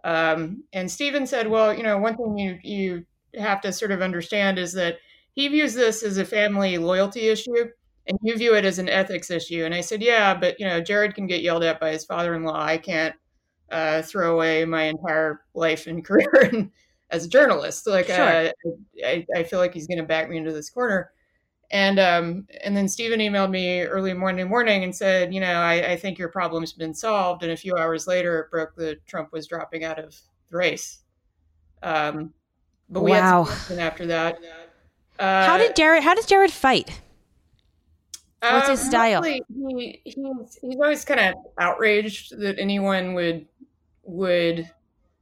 [0.05, 3.07] Um, and Steven said, well, you know, one thing you you
[3.41, 4.99] have to sort of understand is that
[5.33, 7.69] he views this as a family loyalty issue
[8.07, 9.65] and you view it as an ethics issue.
[9.65, 12.63] And I said, yeah, but you know, Jared can get yelled at by his father-in-law.
[12.63, 13.15] I can't
[13.71, 16.71] uh, throw away my entire life and career
[17.11, 17.87] as a journalist.
[17.87, 18.21] Like, sure.
[18.21, 18.51] uh,
[19.05, 21.11] I, I feel like he's going to back me into this corner.
[21.71, 25.93] And um, and then Steven emailed me early Monday morning and said, you know, I,
[25.93, 27.43] I think your problem's been solved.
[27.43, 30.17] And a few hours later, it broke that Trump was dropping out of
[30.51, 31.01] the race.
[31.83, 32.33] Um,
[32.91, 33.45] but we wow.
[33.45, 34.39] had after that.
[35.19, 36.03] Uh, how did Jared?
[36.03, 37.01] How does Jared fight?
[38.53, 39.23] What's his um, style?
[39.23, 39.43] He,
[40.05, 43.47] he's he's always kind of outraged that anyone would
[44.05, 44.71] would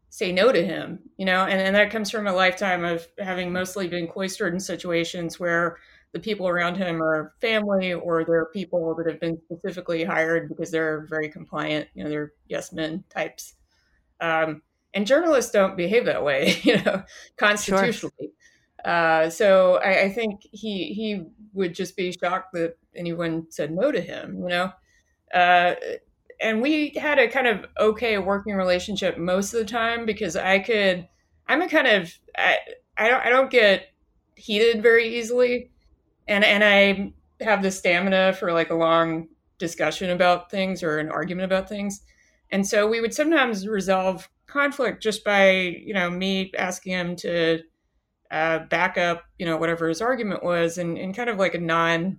[0.09, 3.51] say no to him, you know, and, and that comes from a lifetime of having
[3.53, 5.78] mostly been cloistered in situations where
[6.12, 10.70] the people around him are family or they're people that have been specifically hired because
[10.70, 13.55] they're very compliant, you know, they're yes men types.
[14.20, 14.61] Um,
[14.95, 17.03] and journalists don't behave that way, you know,
[17.37, 18.12] constitutionally.
[18.20, 18.93] Sure.
[18.93, 21.22] Uh, so I, I, think he he
[21.53, 24.72] would just be shocked that anyone said no to him, you know.
[25.33, 25.74] Uh,
[26.43, 30.59] and we had a kind of okay working relationship most of the time because I
[30.59, 31.09] could.
[31.49, 32.59] I'm a kind of I,
[32.97, 33.86] I don't I don't get
[34.34, 35.70] heated very easily,
[36.28, 37.12] and and I
[37.45, 39.28] have the stamina for like a long
[39.59, 42.03] discussion about things or an argument about things.
[42.51, 47.61] And so we would sometimes resolve conflict just by, you know, me asking him to
[48.30, 51.59] uh, back up, you know, whatever his argument was and in kind of like a
[51.59, 52.18] non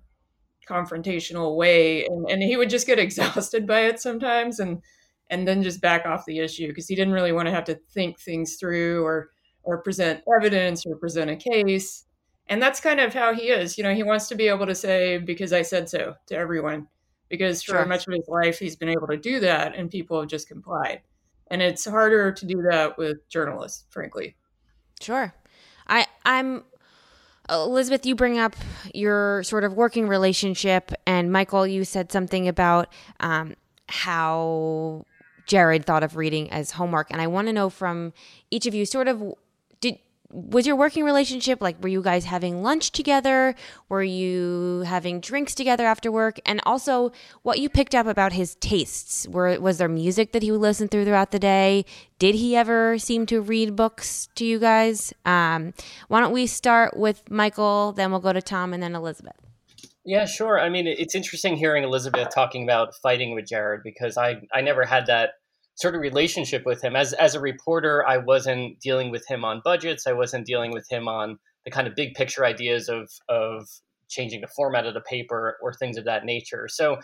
[0.68, 2.06] confrontational way.
[2.06, 4.82] And, and he would just get exhausted by it sometimes and,
[5.30, 7.80] and then just back off the issue because he didn't really want to have to
[7.92, 9.30] think things through or,
[9.64, 12.06] or present evidence or present a case.
[12.48, 13.78] And that's kind of how he is.
[13.78, 16.88] You know, he wants to be able to say, because I said so to everyone,
[17.30, 17.86] because for sure.
[17.86, 21.02] much of his life, he's been able to do that and people have just complied.
[21.48, 24.36] And it's harder to do that with journalists, frankly.
[25.00, 25.34] Sure.
[25.88, 26.64] I I'm
[27.50, 28.56] Elizabeth, you bring up
[28.94, 33.56] your sort of working relationship, and Michael, you said something about um,
[33.88, 35.06] how
[35.46, 38.14] Jared thought of reading as homework, and I want to know from
[38.50, 39.22] each of you, sort of,
[40.34, 43.54] was your working relationship like were you guys having lunch together?
[43.88, 46.40] Were you having drinks together after work?
[46.46, 47.12] And also
[47.44, 49.28] what you picked up about his tastes.
[49.28, 51.86] Were was there music that he would listen through throughout the day?
[52.18, 55.14] Did he ever seem to read books to you guys?
[55.26, 55.74] Um,
[56.08, 59.36] why don't we start with michael then we'll go to tom and then elizabeth.
[60.06, 60.60] Yeah, sure.
[60.60, 64.84] I mean, it's interesting hearing Elizabeth talking about fighting with Jared because I, I never
[64.84, 65.36] had that
[65.76, 66.96] sort of relationship with him.
[66.96, 70.08] As as a reporter, I wasn't dealing with him on budgets.
[70.08, 73.68] I wasn't dealing with him on the kind of big picture ideas of of
[74.10, 76.68] changing the format of the paper or things of that nature.
[76.68, 76.98] So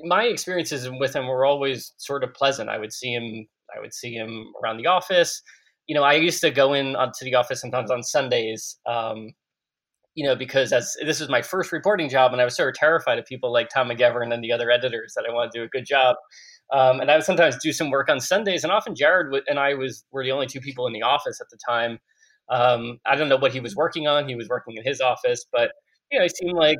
[0.00, 2.68] my experiences with him were always sort of pleasant.
[2.68, 5.42] I would see him I would see him around the office.
[5.86, 8.78] You know, I used to go in to the office sometimes on Sundays.
[8.86, 9.32] Um,
[10.14, 12.74] you know, because as this was my first reporting job, and I was sort of
[12.74, 15.62] terrified of people like Tom McGeveran and the other editors that I want to do
[15.62, 16.16] a good job.
[16.72, 19.58] Um, and I would sometimes do some work on Sundays, and often Jared would, and
[19.58, 21.98] I was were the only two people in the office at the time.
[22.50, 24.28] Um, I don't know what he was working on.
[24.28, 25.72] He was working in his office, but
[26.10, 26.78] you know, he seemed like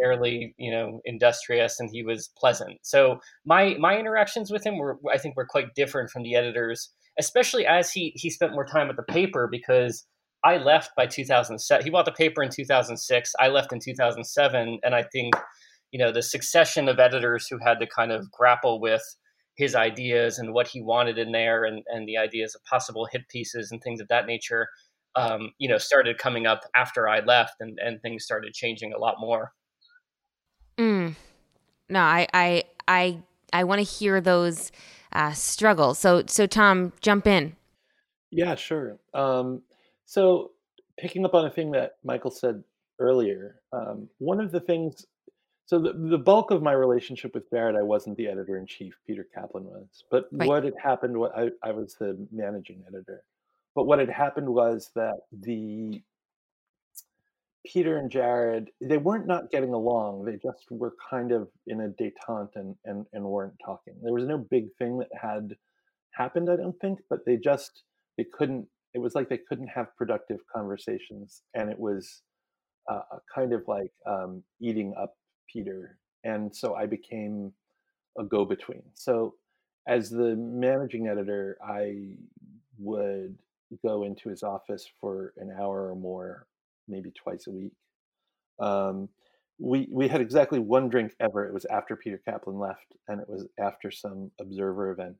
[0.00, 2.78] fairly you know industrious, and he was pleasant.
[2.82, 6.90] So my my interactions with him were, I think, were quite different from the editors,
[7.18, 10.04] especially as he he spent more time at the paper because
[10.44, 11.84] I left by 2007.
[11.84, 13.32] He bought the paper in 2006.
[13.38, 15.34] I left in 2007, and I think
[15.92, 19.02] you know the succession of editors who had to kind of grapple with
[19.56, 23.28] his ideas and what he wanted in there and, and the ideas of possible hit
[23.28, 24.66] pieces and things of that nature
[25.14, 28.98] um, you know started coming up after i left and, and things started changing a
[28.98, 29.52] lot more.
[30.78, 31.14] Mm.
[31.88, 33.18] no i i i,
[33.52, 34.72] I want to hear those
[35.12, 35.98] uh, struggles.
[35.98, 37.54] So so tom jump in.
[38.30, 38.98] Yeah sure.
[39.12, 39.60] Um,
[40.06, 40.52] so
[40.98, 42.62] picking up on a thing that michael said
[42.98, 45.04] earlier um, one of the things
[45.66, 48.94] so the, the bulk of my relationship with Jared, I wasn't the editor in chief.
[49.06, 50.04] Peter Kaplan was.
[50.10, 50.48] But right.
[50.48, 53.22] what had happened, what I, I was the managing editor.
[53.74, 56.02] But what had happened was that the
[57.64, 60.24] Peter and Jared, they weren't not getting along.
[60.24, 63.94] They just were kind of in a detente and, and, and weren't talking.
[64.02, 65.54] There was no big thing that had
[66.12, 67.84] happened, I don't think, but they just,
[68.18, 71.42] they couldn't, it was like they couldn't have productive conversations.
[71.54, 72.22] And it was
[72.90, 73.00] uh,
[73.32, 75.14] kind of like um, eating up
[75.52, 75.98] Peter.
[76.24, 77.52] And so I became
[78.18, 78.82] a go between.
[78.94, 79.34] So
[79.88, 82.16] as the managing editor, I
[82.78, 83.36] would
[83.84, 86.46] go into his office for an hour or more
[86.88, 87.72] maybe twice a week.
[88.60, 89.08] Um,
[89.58, 91.46] we we had exactly one drink ever.
[91.46, 95.16] It was after Peter Kaplan left, and it was after some observer event,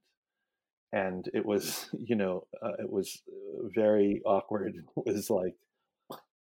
[0.92, 4.84] and it was you know uh, it was uh, very awkward.
[5.06, 5.54] It was like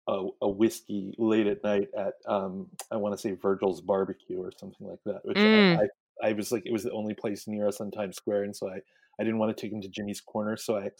[0.08, 4.52] a, a whiskey late at night at um, I want to say Virgil's barbecue or
[4.58, 5.20] something like that.
[5.24, 5.78] Which mm.
[5.78, 8.44] I, I, I was like it was the only place near us on Times Square,
[8.44, 8.80] and so I
[9.20, 10.90] I didn't want to take him to Jimmy's Corner, so I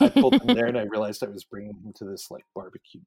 [0.00, 3.00] I pulled him there, and I realized I was bringing him to this like barbecue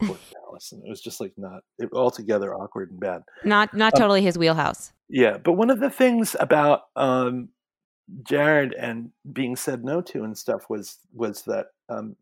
[0.00, 3.22] Dallas, and it was just like not it, altogether awkward and bad.
[3.44, 4.92] Not not um, totally his wheelhouse.
[5.08, 7.50] Yeah, but one of the things about um,
[8.24, 12.16] Jared and being said no to and stuff was was that um,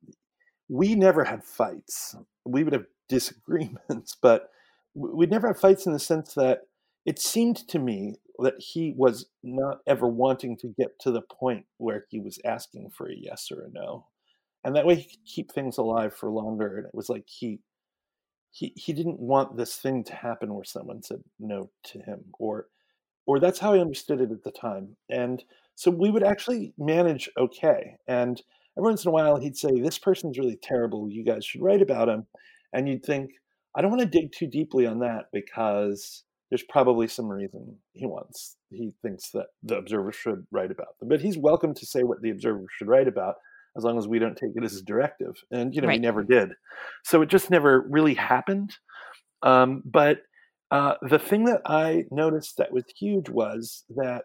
[0.68, 2.14] we never had fights.
[2.50, 4.50] We would have disagreements, but
[4.94, 6.62] we'd never have fights in the sense that
[7.06, 11.66] it seemed to me that he was not ever wanting to get to the point
[11.78, 14.06] where he was asking for a yes or a no
[14.64, 17.60] and that way he could keep things alive for longer and it was like he
[18.50, 22.66] he he didn't want this thing to happen where someone said no to him or
[23.28, 24.96] or that's how I understood it at the time.
[25.10, 25.44] And
[25.74, 27.98] so we would actually manage okay.
[28.08, 28.40] And
[28.78, 31.08] every once in a while he'd say, This person's really terrible.
[31.10, 32.26] You guys should write about him.
[32.72, 33.30] And you'd think,
[33.76, 38.06] I don't want to dig too deeply on that because there's probably some reason he
[38.06, 41.08] wants he thinks that the observer should write about them.
[41.08, 43.36] But he's welcome to say what the observer should write about
[43.76, 45.34] as long as we don't take it as a directive.
[45.50, 45.98] And you know, right.
[45.98, 46.50] we never did.
[47.04, 48.74] So it just never really happened.
[49.42, 50.18] Um, but
[50.70, 54.24] uh, the thing that I noticed that was huge was that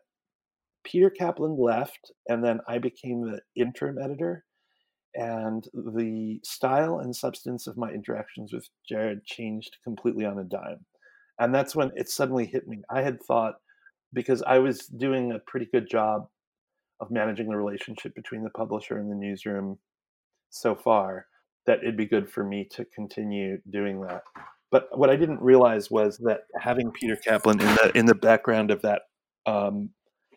[0.84, 4.46] Peter Kaplan left, and then I became the interim editor.
[5.16, 10.86] And the style and substance of my interactions with Jared changed completely on a dime.
[11.40, 12.82] And that's when it suddenly hit me.
[12.90, 13.56] I had thought,
[14.12, 16.28] because I was doing a pretty good job
[17.00, 19.78] of managing the relationship between the publisher and the newsroom
[20.50, 21.28] so far
[21.66, 24.24] that it'd be good for me to continue doing that.
[24.72, 28.72] But what I didn't realize was that having Peter Kaplan in the in the background
[28.72, 29.04] of that,
[29.46, 29.90] um,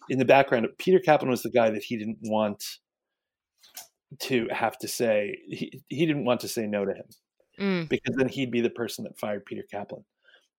[0.09, 2.64] in the background, Peter Kaplan was the guy that he didn't want
[4.20, 7.07] to have to say he, he didn't want to say no to him
[7.61, 7.88] mm.
[7.88, 10.04] because then he'd be the person that fired Peter Kaplan.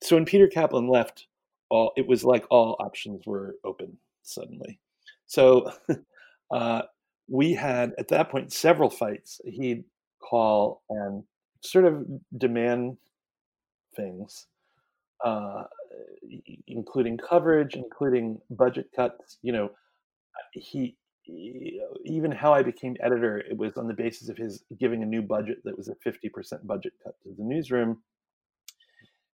[0.03, 1.27] So when Peter Kaplan left,
[1.69, 4.79] all it was like all options were open suddenly.
[5.25, 5.71] So
[6.51, 6.83] uh,
[7.27, 9.41] we had at that point several fights.
[9.45, 9.83] He'd
[10.19, 11.23] call and
[11.61, 12.05] sort of
[12.37, 12.97] demand
[13.95, 14.47] things,
[15.25, 15.63] uh,
[16.67, 19.37] including coverage, including budget cuts.
[19.41, 19.69] You know,
[20.53, 25.03] he, he even how I became editor, it was on the basis of his giving
[25.03, 28.01] a new budget that was a 50% budget cut to the newsroom.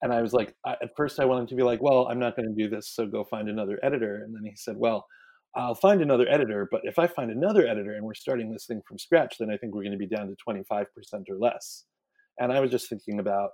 [0.02, 2.36] And I was like, I, at first I wanted to be like, well, I'm not
[2.36, 4.22] going to do this, so go find another editor.
[4.24, 5.06] And then he said, well,
[5.54, 8.80] I'll find another editor, but if I find another editor and we're starting this thing
[8.86, 10.86] from scratch, then I think we're going to be down to 25%
[11.28, 11.84] or less.
[12.38, 13.50] And I was just thinking about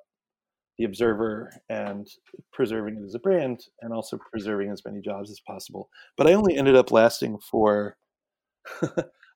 [0.78, 2.08] the Observer and
[2.52, 5.88] preserving it as a brand and also preserving as many jobs as possible.
[6.16, 7.96] But I only ended up lasting for,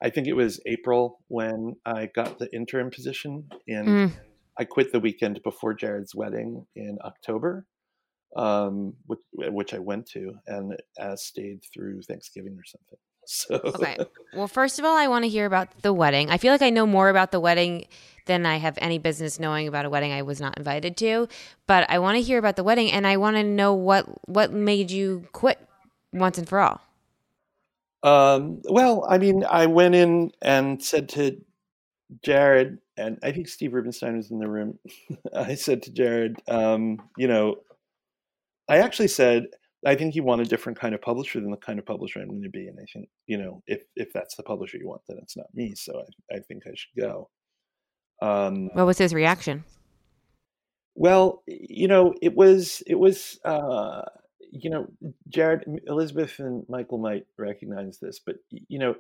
[0.03, 3.49] I think it was April when I got the interim position.
[3.69, 4.13] And mm.
[4.59, 7.67] I quit the weekend before Jared's wedding in October
[8.37, 12.99] um, which, which I went to and uh, stayed through Thanksgiving or something.
[13.33, 13.97] So okay.
[14.35, 16.31] Well, first of all, I want to hear about the wedding.
[16.31, 17.85] I feel like I know more about the wedding
[18.31, 21.27] than I have any business knowing about a wedding I was not invited to.
[21.67, 24.53] But I want to hear about the wedding, and I want to know what what
[24.53, 25.59] made you quit
[26.13, 26.81] once and for all.
[28.03, 31.39] Um, well, I mean, I went in and said to
[32.25, 34.79] Jared, and I think Steve Rubenstein was in the room.
[35.35, 37.57] I said to Jared, um, you know,
[38.69, 39.49] I actually said
[39.85, 42.29] I think you want a different kind of publisher than the kind of publisher I'm
[42.29, 45.03] going to be, and I think you know if if that's the publisher you want,
[45.09, 45.75] then it's not me.
[45.75, 47.29] So I, I think I should go.
[48.21, 49.65] Um, what was his reaction?
[50.95, 54.03] Well, you know, it was it was uh,
[54.51, 54.87] you know
[55.29, 58.95] Jared, Elizabeth, and Michael might recognize this, but you know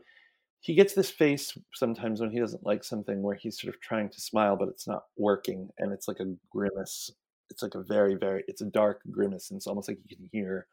[0.60, 4.08] he gets this face sometimes when he doesn't like something where he's sort of trying
[4.10, 7.10] to smile but it's not working and it's like a grimace
[7.48, 10.28] it's like a very very it's a dark grimace and it's almost like you can
[10.30, 10.66] hear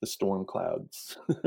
[0.00, 1.16] the storm clouds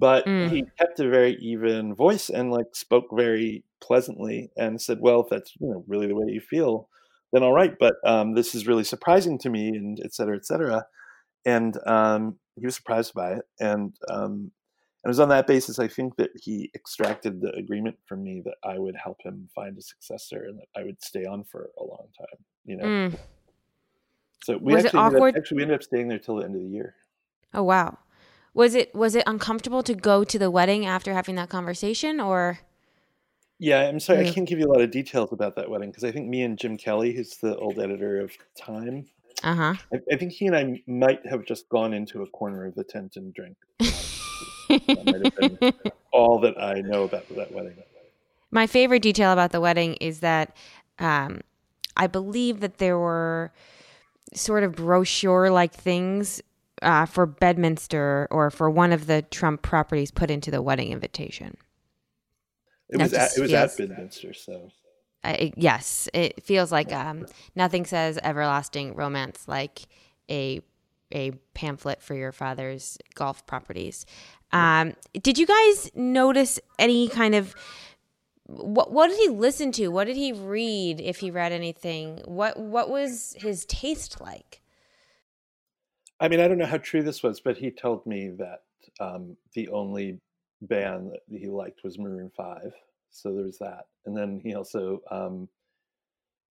[0.00, 0.50] but mm.
[0.50, 5.28] he kept a very even voice and like spoke very pleasantly and said well if
[5.30, 6.88] that's you know really the way you feel
[7.32, 7.74] then all right.
[7.78, 10.86] But um, this is really surprising to me, and et cetera, et cetera.
[11.44, 14.50] And um, he was surprised by it, and um,
[15.02, 18.42] and it was on that basis I think that he extracted the agreement from me
[18.44, 21.70] that I would help him find a successor and that I would stay on for
[21.78, 22.44] a long time.
[22.64, 22.84] You know.
[22.84, 23.18] Mm.
[24.42, 26.44] So we Was it actually ended up, actually we ended up staying there till the
[26.44, 26.94] end of the year.
[27.54, 27.98] Oh wow.
[28.52, 32.58] Was it was it uncomfortable to go to the wedding after having that conversation or
[33.58, 34.30] Yeah, I'm sorry, Yeah.
[34.30, 36.42] I can't give you a lot of details about that wedding because I think me
[36.42, 39.06] and Jim Kelly, who's the old editor of Time,
[39.42, 39.74] uh-huh.
[39.92, 42.84] I, I think he and I might have just gone into a corner of the
[42.84, 43.56] tent and drank.
[43.78, 45.72] that might have been
[46.12, 47.76] all that I know about that wedding.
[48.50, 50.56] My favorite detail about the wedding is that
[50.98, 51.40] um,
[51.96, 53.52] I believe that there were
[54.34, 56.42] sort of brochure like things
[56.82, 61.56] uh, for Bedminster or for one of the Trump properties put into the wedding invitation.
[62.88, 64.70] It That was at, it was feels- at Bedminster, so
[65.22, 69.82] I, it- yes, it feels like um, nothing says everlasting romance like
[70.30, 70.60] a
[71.12, 74.06] a pamphlet for your father's golf properties.
[74.52, 77.54] Um, did you guys notice any kind of
[78.46, 79.88] what what did he listen to?
[79.88, 82.20] What did he read if he read anything?
[82.24, 84.60] What what was his taste like?
[86.20, 88.62] I mean, I don't know how true this was, but he told me that
[89.00, 90.20] um, the only
[90.62, 92.72] band that he liked was Maroon Five.
[93.10, 95.48] So there's that, and then he also um,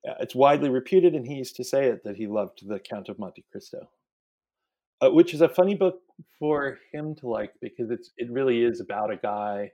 [0.07, 3.09] uh, it's widely reputed, and he used to say it that he loved the Count
[3.09, 3.89] of Monte Cristo,
[5.01, 6.01] uh, which is a funny book
[6.37, 9.71] for him to like because it's it really is about a guy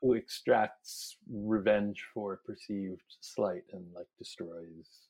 [0.00, 5.05] who extracts revenge for perceived slight and like destroys.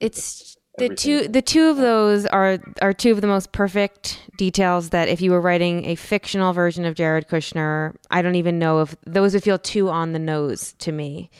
[0.00, 0.96] It's the Everything.
[0.96, 5.20] two the two of those are are two of the most perfect details that if
[5.20, 9.34] you were writing a fictional version of Jared Kushner, I don't even know if those
[9.34, 11.30] would feel too on the nose to me.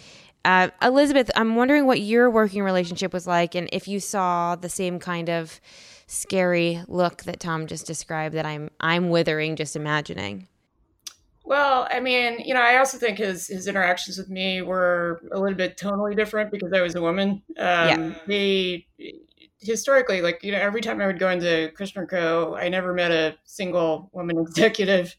[0.44, 4.70] Uh, Elizabeth, I'm wondering what your working relationship was like, and if you saw the
[4.70, 5.60] same kind of
[6.06, 10.48] scary look that Tom just described that I'm I'm withering just imagining.
[11.50, 15.40] Well, I mean, you know, I also think his his interactions with me were a
[15.40, 17.42] little bit tonally different because I was a woman.
[17.58, 18.86] Um, They
[19.58, 23.10] historically, like you know, every time I would go into Kushner Co., I never met
[23.10, 25.16] a single woman executive,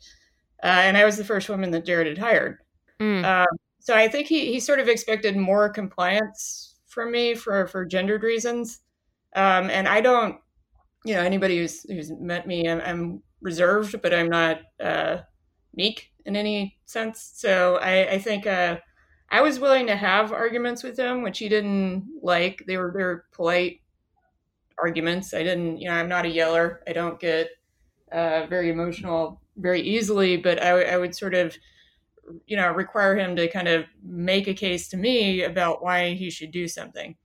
[0.64, 2.60] uh, and I was the first woman that Jared had hired.
[3.02, 3.26] Mm.
[3.26, 7.84] Um, so I think he he sort of expected more compliance from me for for
[7.84, 8.80] gendered reasons,
[9.36, 10.38] um, and I don't,
[11.04, 14.62] you know, anybody who's who's met me, I'm, I'm reserved, but I'm not.
[14.80, 15.18] Uh,
[15.76, 17.32] meek in any sense.
[17.36, 18.78] So I, I think uh,
[19.30, 22.64] I was willing to have arguments with him, which he didn't like.
[22.68, 23.82] They were they were polite
[24.78, 25.34] arguments.
[25.34, 26.82] I didn't, you know, I'm not a yeller.
[26.88, 27.50] I don't get
[28.12, 31.56] uh, very emotional very easily, but I, I would sort of,
[32.48, 36.30] you know, require him to kind of make a case to me about why he
[36.30, 37.16] should do something.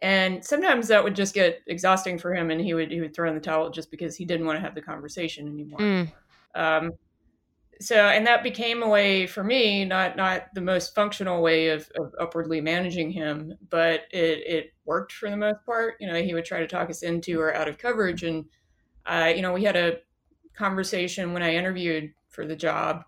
[0.00, 3.28] And sometimes that would just get exhausting for him, and he would he would throw
[3.28, 5.80] in the towel just because he didn't want to have the conversation anymore.
[5.80, 6.12] Mm.
[6.54, 6.92] Um,
[7.80, 11.90] so and that became a way for me not not the most functional way of,
[11.98, 15.96] of upwardly managing him but it it worked for the most part.
[16.00, 18.22] You know he would try to talk us into or out of coverage.
[18.22, 18.46] And
[19.04, 19.98] uh, you know we had a
[20.54, 23.04] conversation when i interviewed for the job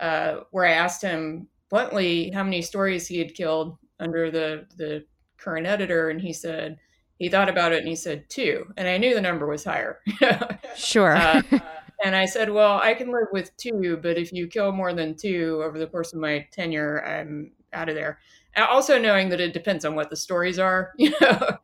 [0.00, 5.04] uh, where i asked him bluntly how many stories he had killed under the the
[5.36, 6.08] current editor.
[6.08, 6.78] And he said
[7.18, 8.72] he thought about it and he said two.
[8.76, 10.00] And i knew the number was higher.
[10.76, 11.16] Sure.
[11.16, 11.42] Uh,
[12.04, 15.16] and I said, well, I can live with two, but if you kill more than
[15.16, 18.18] two over the course of my tenure, I'm out of there.
[18.56, 21.28] Also knowing that it depends on what the stories are, you know.
[21.30, 21.58] of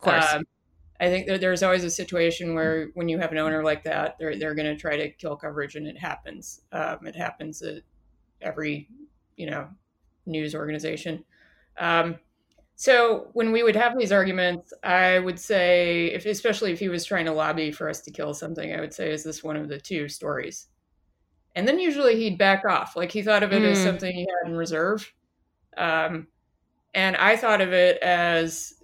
[0.00, 0.32] course.
[0.32, 0.44] Um,
[1.00, 4.16] I think that there's always a situation where when you have an owner like that,
[4.18, 6.62] they're they're going to try to kill coverage, and it happens.
[6.72, 7.82] Um, it happens at
[8.40, 8.88] every
[9.36, 9.68] you know
[10.26, 11.24] news organization.
[11.78, 12.16] Um,
[12.80, 17.04] so when we would have these arguments, I would say, if especially if he was
[17.04, 19.68] trying to lobby for us to kill something, I would say, is this one of
[19.68, 20.68] the two stories?
[21.54, 23.82] And then usually he'd back off, like he thought of it as Mm.
[23.82, 25.12] something he had in reserve.
[25.76, 26.28] Um,
[26.94, 28.74] and I thought of it as,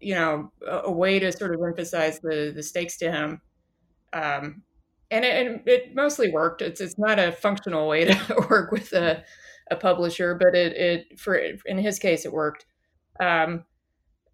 [0.00, 3.42] you know, a, a way to sort of emphasize the the stakes to him.
[4.12, 4.64] Um,
[5.10, 6.62] and it, and it mostly worked.
[6.62, 9.24] It's it's not a functional way to work with a,
[9.70, 12.66] a publisher, but it it for in his case it worked.
[13.20, 13.64] Um,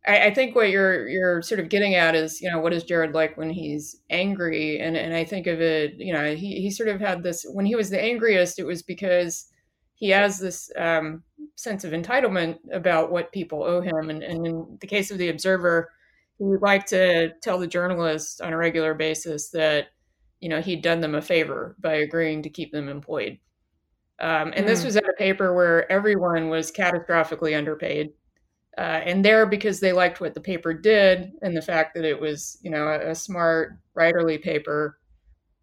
[0.07, 2.85] I, I think what you're you're sort of getting at is, you know, what is
[2.85, 4.81] Jared like when he's angry?
[4.81, 7.67] And and I think of it, you know, he he sort of had this when
[7.67, 9.47] he was the angriest, it was because
[9.95, 11.23] he has this um,
[11.57, 14.09] sense of entitlement about what people owe him.
[14.11, 15.91] And, and in the case of the Observer,
[16.39, 19.89] he would like to tell the journalists on a regular basis that,
[20.41, 23.39] you know, he'd done them a favor by agreeing to keep them employed.
[24.21, 24.87] Um, and this Hmm.
[24.87, 28.13] was at a paper where everyone was catastrophically underpaid.
[28.79, 32.19] Uh, and there, because they liked what the paper did and the fact that it
[32.19, 34.99] was, you know, a, a smart, writerly paper,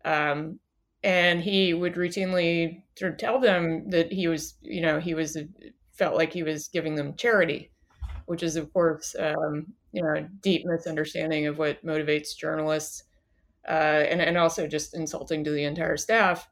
[0.06, 0.60] um,
[1.04, 5.38] and he would routinely sort of tell them that he was, you know, he was
[5.94, 7.72] felt like he was giving them charity,
[8.26, 13.04] which is, of course, um, you know, deep misunderstanding of what motivates journalists,
[13.68, 13.72] uh,
[14.10, 16.50] and and also just insulting to the entire staff.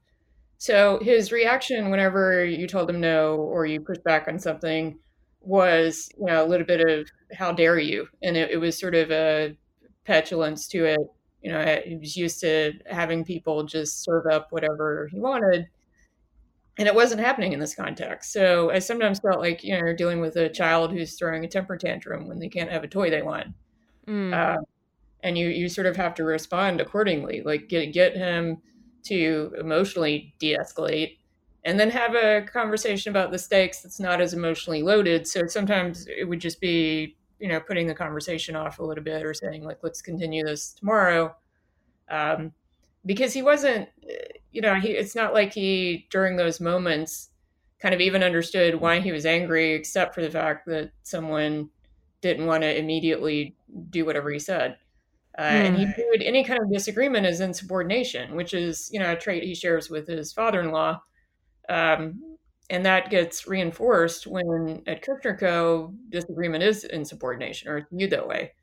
[0.57, 4.97] So his reaction whenever you told him no or you pushed back on something
[5.45, 8.95] was, you know, a little bit of "How dare you?" and it, it was sort
[8.95, 9.57] of a
[10.05, 10.99] petulance to it.
[11.41, 15.67] You know, he was used to having people just serve up whatever he wanted,
[16.77, 18.33] and it wasn't happening in this context.
[18.33, 21.47] So I sometimes felt like you know you're dealing with a child who's throwing a
[21.47, 23.47] temper tantrum when they can't have a toy they want,
[24.07, 24.33] mm.
[24.33, 24.61] uh,
[25.23, 27.41] and you you sort of have to respond accordingly.
[27.45, 28.57] Like get get him
[29.05, 31.17] to emotionally de-escalate,
[31.65, 35.27] and then have a conversation about the stakes that's not as emotionally loaded.
[35.27, 39.25] So sometimes it would just be you know putting the conversation off a little bit
[39.25, 41.35] or saying like let's continue this tomorrow.
[42.09, 42.53] Um,
[43.05, 43.89] because he wasn't
[44.51, 47.29] you know he it's not like he during those moments
[47.79, 51.69] kind of even understood why he was angry except for the fact that someone
[52.21, 53.55] didn't want to immediately
[53.89, 54.77] do whatever he said
[55.37, 55.67] uh, mm.
[55.67, 55.91] and he hmm.
[55.91, 59.89] viewed any kind of disagreement as insubordination which is you know a trait he shares
[59.89, 60.99] with his father-in-law
[61.69, 62.37] um,
[62.69, 65.93] and that gets reinforced when at Kushner Co.
[66.09, 68.53] disagreement is insubordination or it's viewed that way.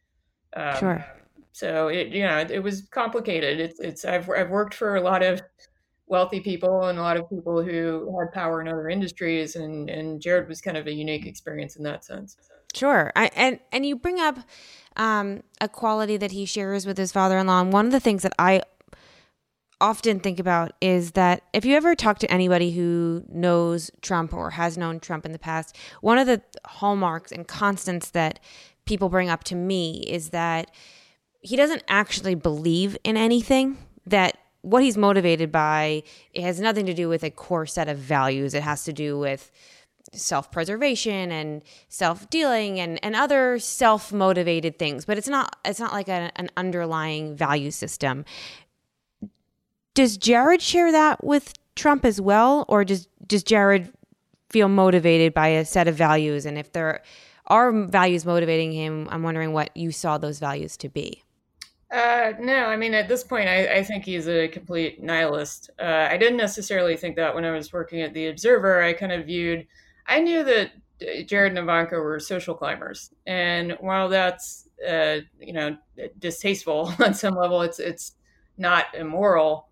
[0.54, 1.06] Um, sure.
[1.52, 3.60] So it you know it was complicated.
[3.60, 5.42] It's it's I've I've worked for a lot of
[6.06, 10.20] wealthy people and a lot of people who had power in other industries, and and
[10.20, 12.36] Jared was kind of a unique experience in that sense.
[12.74, 14.38] Sure, I, and and you bring up
[14.96, 18.32] um, a quality that he shares with his father-in-law, and one of the things that
[18.38, 18.62] I
[19.82, 24.50] often think about is that if you ever talk to anybody who knows Trump or
[24.50, 28.38] has known Trump in the past, one of the hallmarks and constants that
[28.86, 30.70] people bring up to me is that
[31.40, 33.76] he doesn't actually believe in anything
[34.06, 37.98] that what he's motivated by it has nothing to do with a core set of
[37.98, 38.54] values.
[38.54, 39.50] It has to do with
[40.14, 46.30] self-preservation and self-dealing and, and other self-motivated things but it's not it's not like a,
[46.36, 48.24] an underlying value system
[49.94, 53.92] does jared share that with trump as well or does does jared
[54.50, 57.02] feel motivated by a set of values and if there
[57.46, 61.22] are values motivating him i'm wondering what you saw those values to be
[61.92, 65.68] uh, no, I mean, at this point, I, I think he's a complete nihilist.
[65.78, 68.82] Uh, I didn't necessarily think that when I was working at The Observer.
[68.82, 69.66] I kind of viewed,
[70.06, 70.70] I knew that
[71.26, 73.10] Jared and Ivanka were social climbers.
[73.26, 75.76] And while that's, uh, you know,
[76.18, 78.12] distasteful on some level, it's, it's
[78.56, 79.68] not immoral.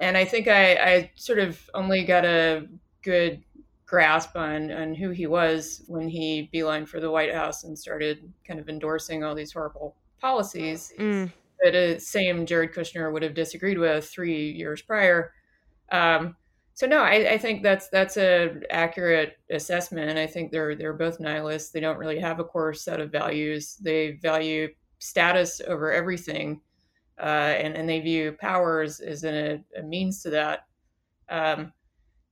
[0.00, 2.66] And I think I, I sort of only got a
[3.02, 3.42] good
[3.86, 8.32] grasp on, on who he was when he beeline for the White House and started
[8.46, 10.92] kind of endorsing all these horrible policies.
[10.98, 11.30] Mm
[11.60, 15.32] that a same Jared Kushner would have disagreed with three years prior.
[15.92, 16.36] Um,
[16.74, 20.18] so no, I, I, think that's that's a accurate assessment.
[20.18, 21.70] I think they're they're both nihilists.
[21.70, 23.76] They don't really have a core set of values.
[23.76, 26.60] They value status over everything,
[27.20, 30.66] uh, and and they view power as, as a, a means to that.
[31.28, 31.72] Um,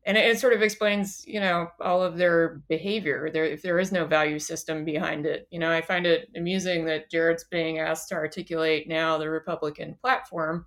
[0.07, 3.31] and it, it, sort of explains you know all of their behavior.
[3.33, 6.85] There if there is no value system behind it you know i find it amusing
[6.87, 10.65] that jared's being asked to articulate now the republican platform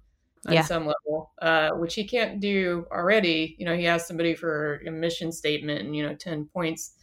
[0.48, 0.62] on yeah.
[0.62, 3.56] some level uh, which he can't do already.
[3.60, 6.94] You know he asked somebody for a mission statement and you know 10 points.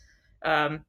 [0.44, 0.84] Um,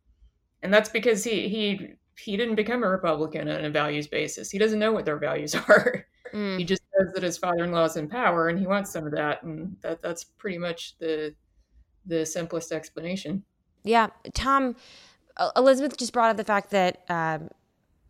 [0.61, 4.49] and that's because he he he didn't become a republican on a values basis.
[4.49, 6.59] He doesn't know what their values are Mm.
[6.59, 9.43] He just says that his father-in-law is in power and he wants some of that,
[9.43, 11.33] and that that's pretty much the
[12.05, 13.43] the simplest explanation.
[13.83, 14.75] Yeah, Tom,
[15.55, 17.49] Elizabeth just brought up the fact that um,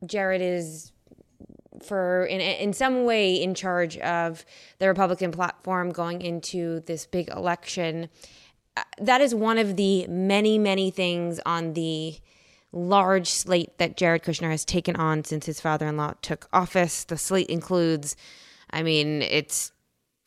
[0.06, 0.92] Jared is
[1.84, 4.46] for in in some way in charge of
[4.80, 8.10] the Republican platform going into this big election.
[8.76, 12.16] Uh, that is one of the many many things on the
[12.72, 17.04] large slate that Jared Kushner has taken on since his father in law took office.
[17.04, 18.16] The slate includes,
[18.70, 19.72] I mean, it's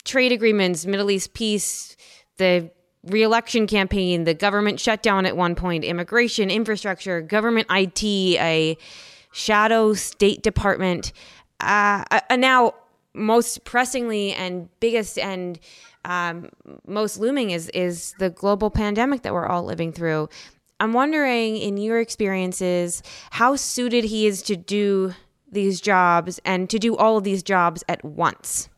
[0.04, 1.96] trade agreements, Middle East peace,
[2.38, 2.70] the
[3.04, 8.76] reelection campaign, the government shutdown at one point, immigration, infrastructure, government IT, a
[9.32, 11.12] shadow State Department.
[11.60, 12.74] Uh, uh, now,
[13.14, 15.58] most pressingly and biggest and
[16.04, 16.48] um,
[16.86, 20.28] most looming is is the global pandemic that we're all living through.
[20.82, 25.14] I'm wondering, in your experiences, how suited he is to do
[25.48, 28.68] these jobs and to do all of these jobs at once.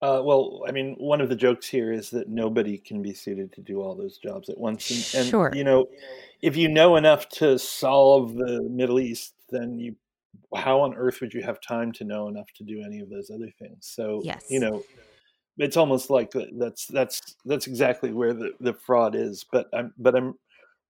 [0.00, 3.52] Uh, well, I mean, one of the jokes here is that nobody can be suited
[3.52, 4.90] to do all those jobs at once.
[4.90, 5.52] And, and Sure.
[5.54, 5.88] you know,
[6.40, 9.94] if you know enough to solve the Middle East, then you,
[10.56, 13.30] how on earth would you have time to know enough to do any of those
[13.30, 13.86] other things?
[13.94, 14.46] So, Yes.
[14.48, 14.82] you know,
[15.58, 19.44] it's almost like that's that's that's exactly where the, the fraud is.
[19.52, 20.34] But I'm but I'm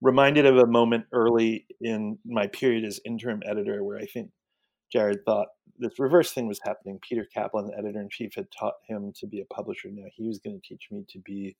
[0.03, 4.29] reminded of a moment early in my period as interim editor where I think
[4.91, 5.47] Jared thought
[5.79, 6.99] this reverse thing was happening.
[7.01, 9.89] Peter Kaplan, the editor in chief, had taught him to be a publisher.
[9.91, 11.55] Now he was going to teach me to be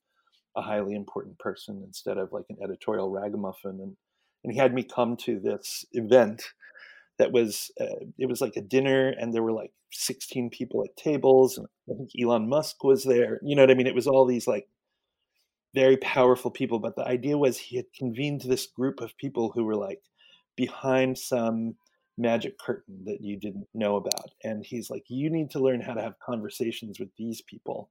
[0.56, 3.80] a highly important person instead of like an editorial ragamuffin.
[3.80, 3.96] And
[4.44, 6.42] and he had me come to this event
[7.18, 11.02] that was uh, it was like a dinner, and there were like 16 people at
[11.02, 13.40] tables, and I think Elon Musk was there.
[13.42, 13.86] You know what I mean?
[13.86, 14.68] It was all these like
[15.74, 16.78] very powerful people.
[16.78, 20.02] But the idea was he had convened this group of people who were like
[20.56, 21.74] behind some
[22.16, 24.30] magic curtain that you didn't know about.
[24.44, 27.90] And he's like, you need to learn how to have conversations with these people.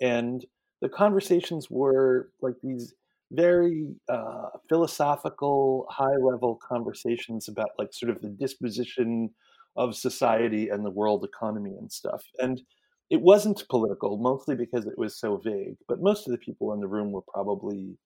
[0.00, 0.44] And
[0.80, 2.94] the conversations were like these
[3.32, 9.30] very uh, philosophical, high level conversations about like sort of the disposition
[9.76, 12.24] of society and the world economy and stuff.
[12.38, 12.62] And
[13.10, 15.76] it wasn't political, mostly because it was so vague.
[15.88, 17.98] But most of the people in the room were probably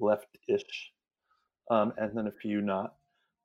[0.00, 0.90] left-ish,
[1.70, 2.94] um, and then a few not.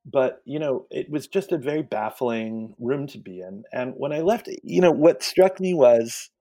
[0.05, 3.63] But you know, it was just a very baffling room to be in.
[3.71, 6.31] And when I left, you know, what struck me was,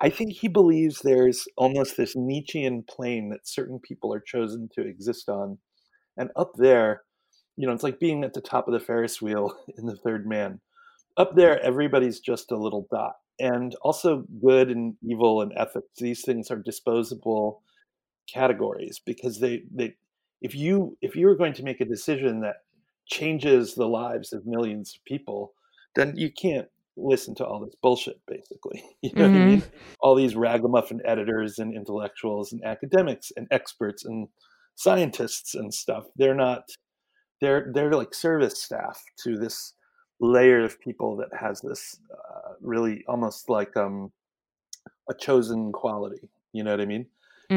[0.00, 4.86] I think he believes there's almost this Nietzschean plane that certain people are chosen to
[4.86, 5.58] exist on,
[6.16, 7.02] and up there,
[7.56, 10.26] you know, it's like being at the top of the Ferris wheel in the Third
[10.26, 10.60] Man.
[11.18, 16.22] Up there, everybody's just a little dot and also good and evil and ethics these
[16.22, 17.62] things are disposable
[18.32, 19.94] categories because they they
[20.40, 22.56] if you if you're going to make a decision that
[23.06, 25.52] changes the lives of millions of people
[25.96, 28.82] then you can't listen to all this bullshit basically.
[29.02, 29.60] You know what i mean?
[29.60, 29.94] Mm-hmm.
[30.00, 34.28] All these ragamuffin editors and intellectuals and academics and experts and
[34.74, 36.62] scientists and stuff they're not
[37.40, 39.74] they're they're like service staff to this
[40.20, 44.12] layer of people that has this uh, really almost like um,
[45.08, 46.28] a chosen quality.
[46.52, 47.06] You know what I mean?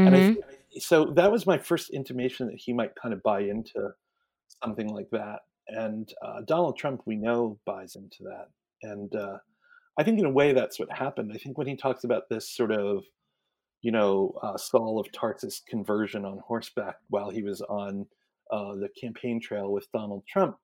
[0.07, 0.37] And I,
[0.79, 3.89] so that was my first intimation that he might kind of buy into
[4.63, 5.39] something like that.
[5.67, 8.47] And uh, Donald Trump, we know, buys into that.
[8.83, 9.37] And uh,
[9.97, 11.31] I think in a way that's what happened.
[11.33, 13.03] I think when he talks about this sort of,
[13.81, 18.05] you know, uh, Saul of Tarsus conversion on horseback while he was on
[18.51, 20.57] uh, the campaign trail with Donald Trump,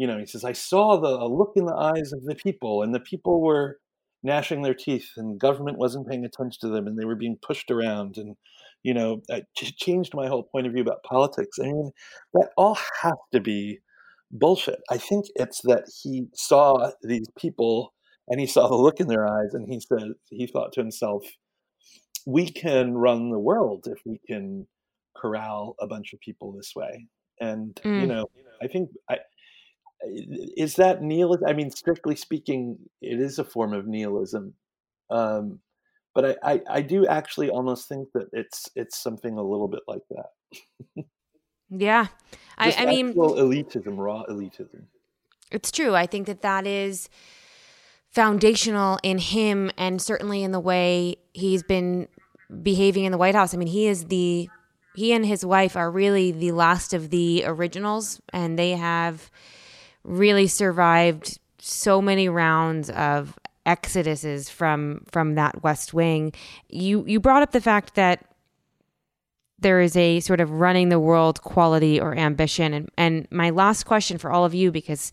[0.00, 2.82] you know, he says, I saw the a look in the eyes of the people,
[2.82, 3.78] and the people were
[4.22, 7.70] gnashing their teeth, and government wasn't paying attention to them, and they were being pushed
[7.70, 8.16] around.
[8.16, 8.36] And,
[8.82, 11.58] you know, it changed my whole point of view about politics.
[11.60, 11.90] I mean,
[12.32, 13.80] that all has to be
[14.30, 14.80] bullshit.
[14.90, 17.92] I think it's that he saw these people
[18.28, 21.26] and he saw the look in their eyes, and he said, he thought to himself,
[22.26, 24.66] we can run the world if we can
[25.14, 27.06] corral a bunch of people this way.
[27.40, 28.08] And, you Mm.
[28.08, 28.30] know,
[28.62, 29.18] I think I,
[30.02, 31.46] is that nihilism?
[31.46, 34.54] I mean, strictly speaking, it is a form of nihilism.
[35.10, 35.60] Um,
[36.14, 39.82] but I, I, I do actually almost think that it's it's something a little bit
[39.86, 41.04] like that.
[41.70, 42.06] Yeah.
[42.58, 44.84] I, I mean, elitism, raw elitism.
[45.50, 45.94] It's true.
[45.94, 47.08] I think that that is
[48.10, 52.08] foundational in him and certainly in the way he's been
[52.62, 53.54] behaving in the White House.
[53.54, 54.48] I mean, he is the
[54.94, 59.30] he and his wife are really the last of the originals and they have
[60.04, 66.32] really survived so many rounds of exoduses from from that west wing.
[66.68, 68.24] You you brought up the fact that
[69.60, 72.72] there is a sort of running the world quality or ambition.
[72.72, 75.12] And, and my last question for all of you, because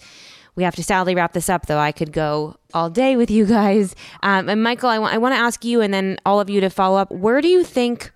[0.56, 3.46] we have to sadly wrap this up, though I could go all day with you
[3.46, 3.94] guys.
[4.24, 6.70] Um, and Michael, I I want to ask you, and then all of you to
[6.70, 7.12] follow up.
[7.12, 8.12] Where do you think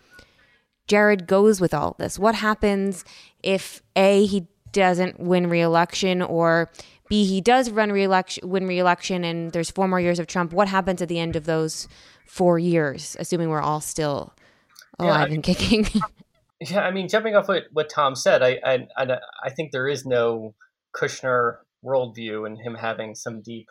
[0.88, 2.18] Jared goes with all this?
[2.18, 3.06] What happens
[3.44, 6.70] if a he doesn't win re-election, or
[7.10, 10.54] b he does run re-election, win re-election, and there's four more years of Trump?
[10.54, 11.88] What happens at the end of those
[12.28, 14.34] four years, assuming we're all still
[15.00, 15.88] Yeah, alive I- and kicking?
[16.64, 19.88] Yeah, I mean, jumping off what, what Tom said, I, I I I think there
[19.88, 20.54] is no
[20.96, 23.66] Kushner worldview and him having some deep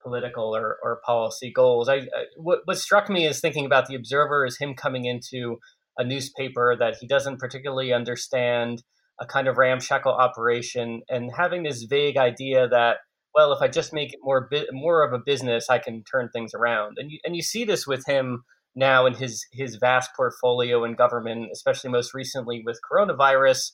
[0.00, 1.88] political or, or policy goals.
[1.88, 5.58] I, I what what struck me is thinking about the Observer is him coming into
[5.98, 8.84] a newspaper that he doesn't particularly understand,
[9.20, 12.98] a kind of ramshackle operation, and having this vague idea that
[13.34, 16.28] well, if I just make it more bi- more of a business, I can turn
[16.32, 16.96] things around.
[16.98, 18.44] And you and you see this with him
[18.74, 23.72] now in his his vast portfolio in government, especially most recently with coronavirus,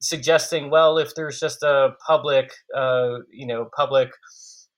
[0.00, 4.10] suggesting, well, if there's just a public, uh, you know, public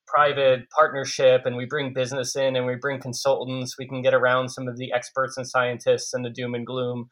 [0.07, 4.49] private partnership and we bring business in and we bring consultants, we can get around
[4.49, 7.09] some of the experts and scientists and the doom and gloom.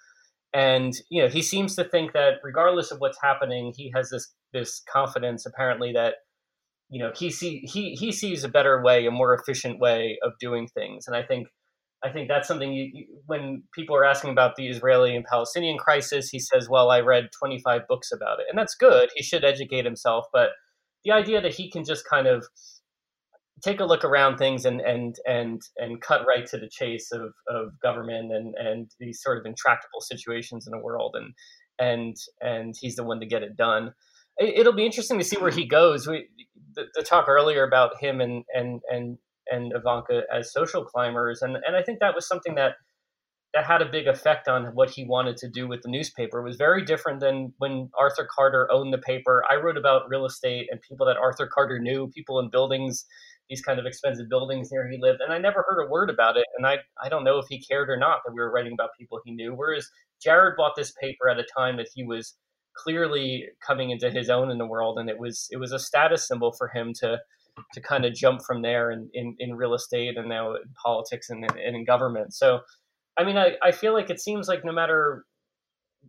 [0.56, 4.34] And you know, he seems to think that regardless of what's happening, he has this
[4.54, 6.16] this confidence apparently that
[6.90, 10.32] you know he see he he sees a better way, a more efficient way of
[10.40, 11.08] doing things.
[11.08, 11.48] And I think
[12.06, 15.78] I think that's something you, you, when people are asking about the Israeli and Palestinian
[15.78, 19.10] crisis, he says, "Well, I read 25 books about it," and that's good.
[19.14, 20.52] He should educate himself, but
[21.04, 22.48] the idea that he can just kind of
[23.66, 27.34] take a look around things and and and and cut right to the chase of
[27.50, 31.34] of government and and these sort of intractable situations in the world and
[31.80, 33.92] and and he's the one to get it done
[34.38, 36.28] it, will be interesting to see where he goes we
[36.76, 39.18] the, the, talk earlier about him and and and
[39.52, 42.74] and Ivanka as social climbers and and I think that was something that
[43.56, 46.40] that had a big effect on what he wanted to do with the newspaper.
[46.40, 49.46] It was very different than when Arthur Carter owned the paper.
[49.50, 53.06] I wrote about real estate and people that Arthur Carter knew, people in buildings
[53.50, 56.38] these kind of expensive buildings near he lived, and I never heard a word about
[56.38, 56.46] it.
[56.58, 58.90] And I I don't know if he cared or not that we were writing about
[59.00, 59.54] people he knew.
[59.54, 59.88] Whereas
[60.22, 62.36] Jared bought this paper at a time that he was
[62.76, 66.28] clearly coming into his own in the world, and it was it was a status
[66.28, 67.20] symbol for him to
[67.74, 71.30] to kind of jump from there in, in, in real estate and now in politics
[71.30, 72.34] and, and in government.
[72.34, 72.60] So,
[73.18, 75.24] I mean, I, I feel like it seems like no matter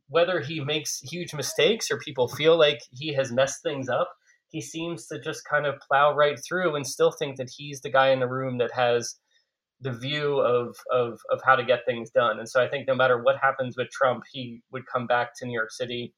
[0.09, 4.11] whether he makes huge mistakes or people feel like he has messed things up,
[4.57, 7.91] he seems to just kind of plow right through and still think that he's the
[7.91, 9.17] guy in the room that has
[9.83, 12.39] the view of, of, of how to get things done.
[12.39, 15.45] And so I think no matter what happens with Trump, he would come back to
[15.45, 16.15] New York City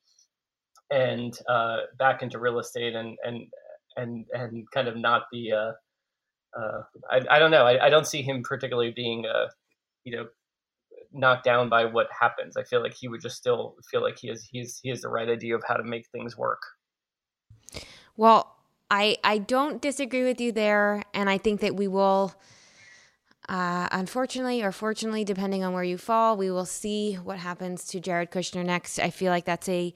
[0.89, 3.49] and uh, back into real estate and, and,
[3.97, 5.73] and, and kind of not be, uh,
[6.57, 7.67] uh, I, I don't know.
[7.67, 9.49] I, I don't see him particularly being, uh,
[10.05, 10.27] you know,
[11.13, 12.57] knocked down by what happens.
[12.57, 15.09] I feel like he would just still feel like he has, he's, he has the
[15.09, 16.63] right idea of how to make things work.
[18.19, 18.53] Well,
[18.91, 22.35] I I don't disagree with you there, and I think that we will.
[23.49, 27.99] Uh, unfortunately or fortunately, depending on where you fall, we will see what happens to
[27.99, 28.99] Jared Kushner next.
[28.99, 29.95] I feel like that's a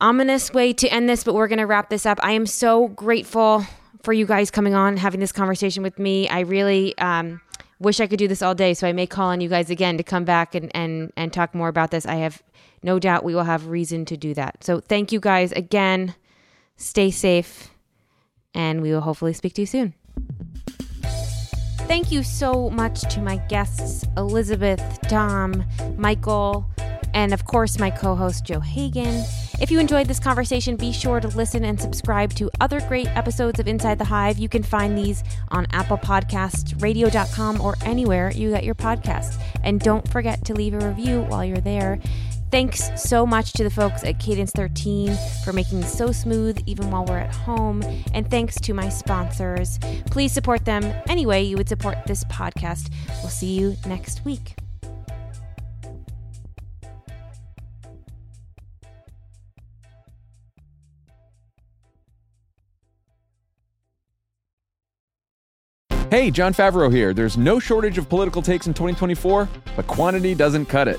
[0.00, 2.18] ominous way to end this, but we're going to wrap this up.
[2.22, 3.66] I am so grateful
[4.02, 6.26] for you guys coming on, having this conversation with me.
[6.26, 7.42] I really um,
[7.80, 9.98] wish I could do this all day, so I may call on you guys again
[9.98, 12.06] to come back and, and, and talk more about this.
[12.06, 12.42] I have
[12.82, 14.64] no doubt we will have reason to do that.
[14.64, 16.14] So thank you guys again.
[16.78, 17.70] Stay safe,
[18.54, 19.94] and we will hopefully speak to you soon.
[21.88, 25.64] Thank you so much to my guests, Elizabeth, Tom,
[25.96, 26.70] Michael,
[27.14, 29.24] and of course, my co host, Joe Hagan.
[29.60, 33.58] If you enjoyed this conversation, be sure to listen and subscribe to other great episodes
[33.58, 34.38] of Inside the Hive.
[34.38, 39.42] You can find these on Apple Podcasts, radio.com, or anywhere you get your podcasts.
[39.64, 41.98] And don't forget to leave a review while you're there.
[42.50, 46.90] Thanks so much to the folks at Cadence 13 for making this so smooth even
[46.90, 47.82] while we're at home.
[48.14, 49.78] And thanks to my sponsors.
[50.06, 52.90] Please support them any way you would support this podcast.
[53.20, 54.54] We'll see you next week.
[66.10, 67.12] Hey, Jon Favreau here.
[67.12, 69.46] There's no shortage of political takes in 2024,
[69.76, 70.98] but quantity doesn't cut it.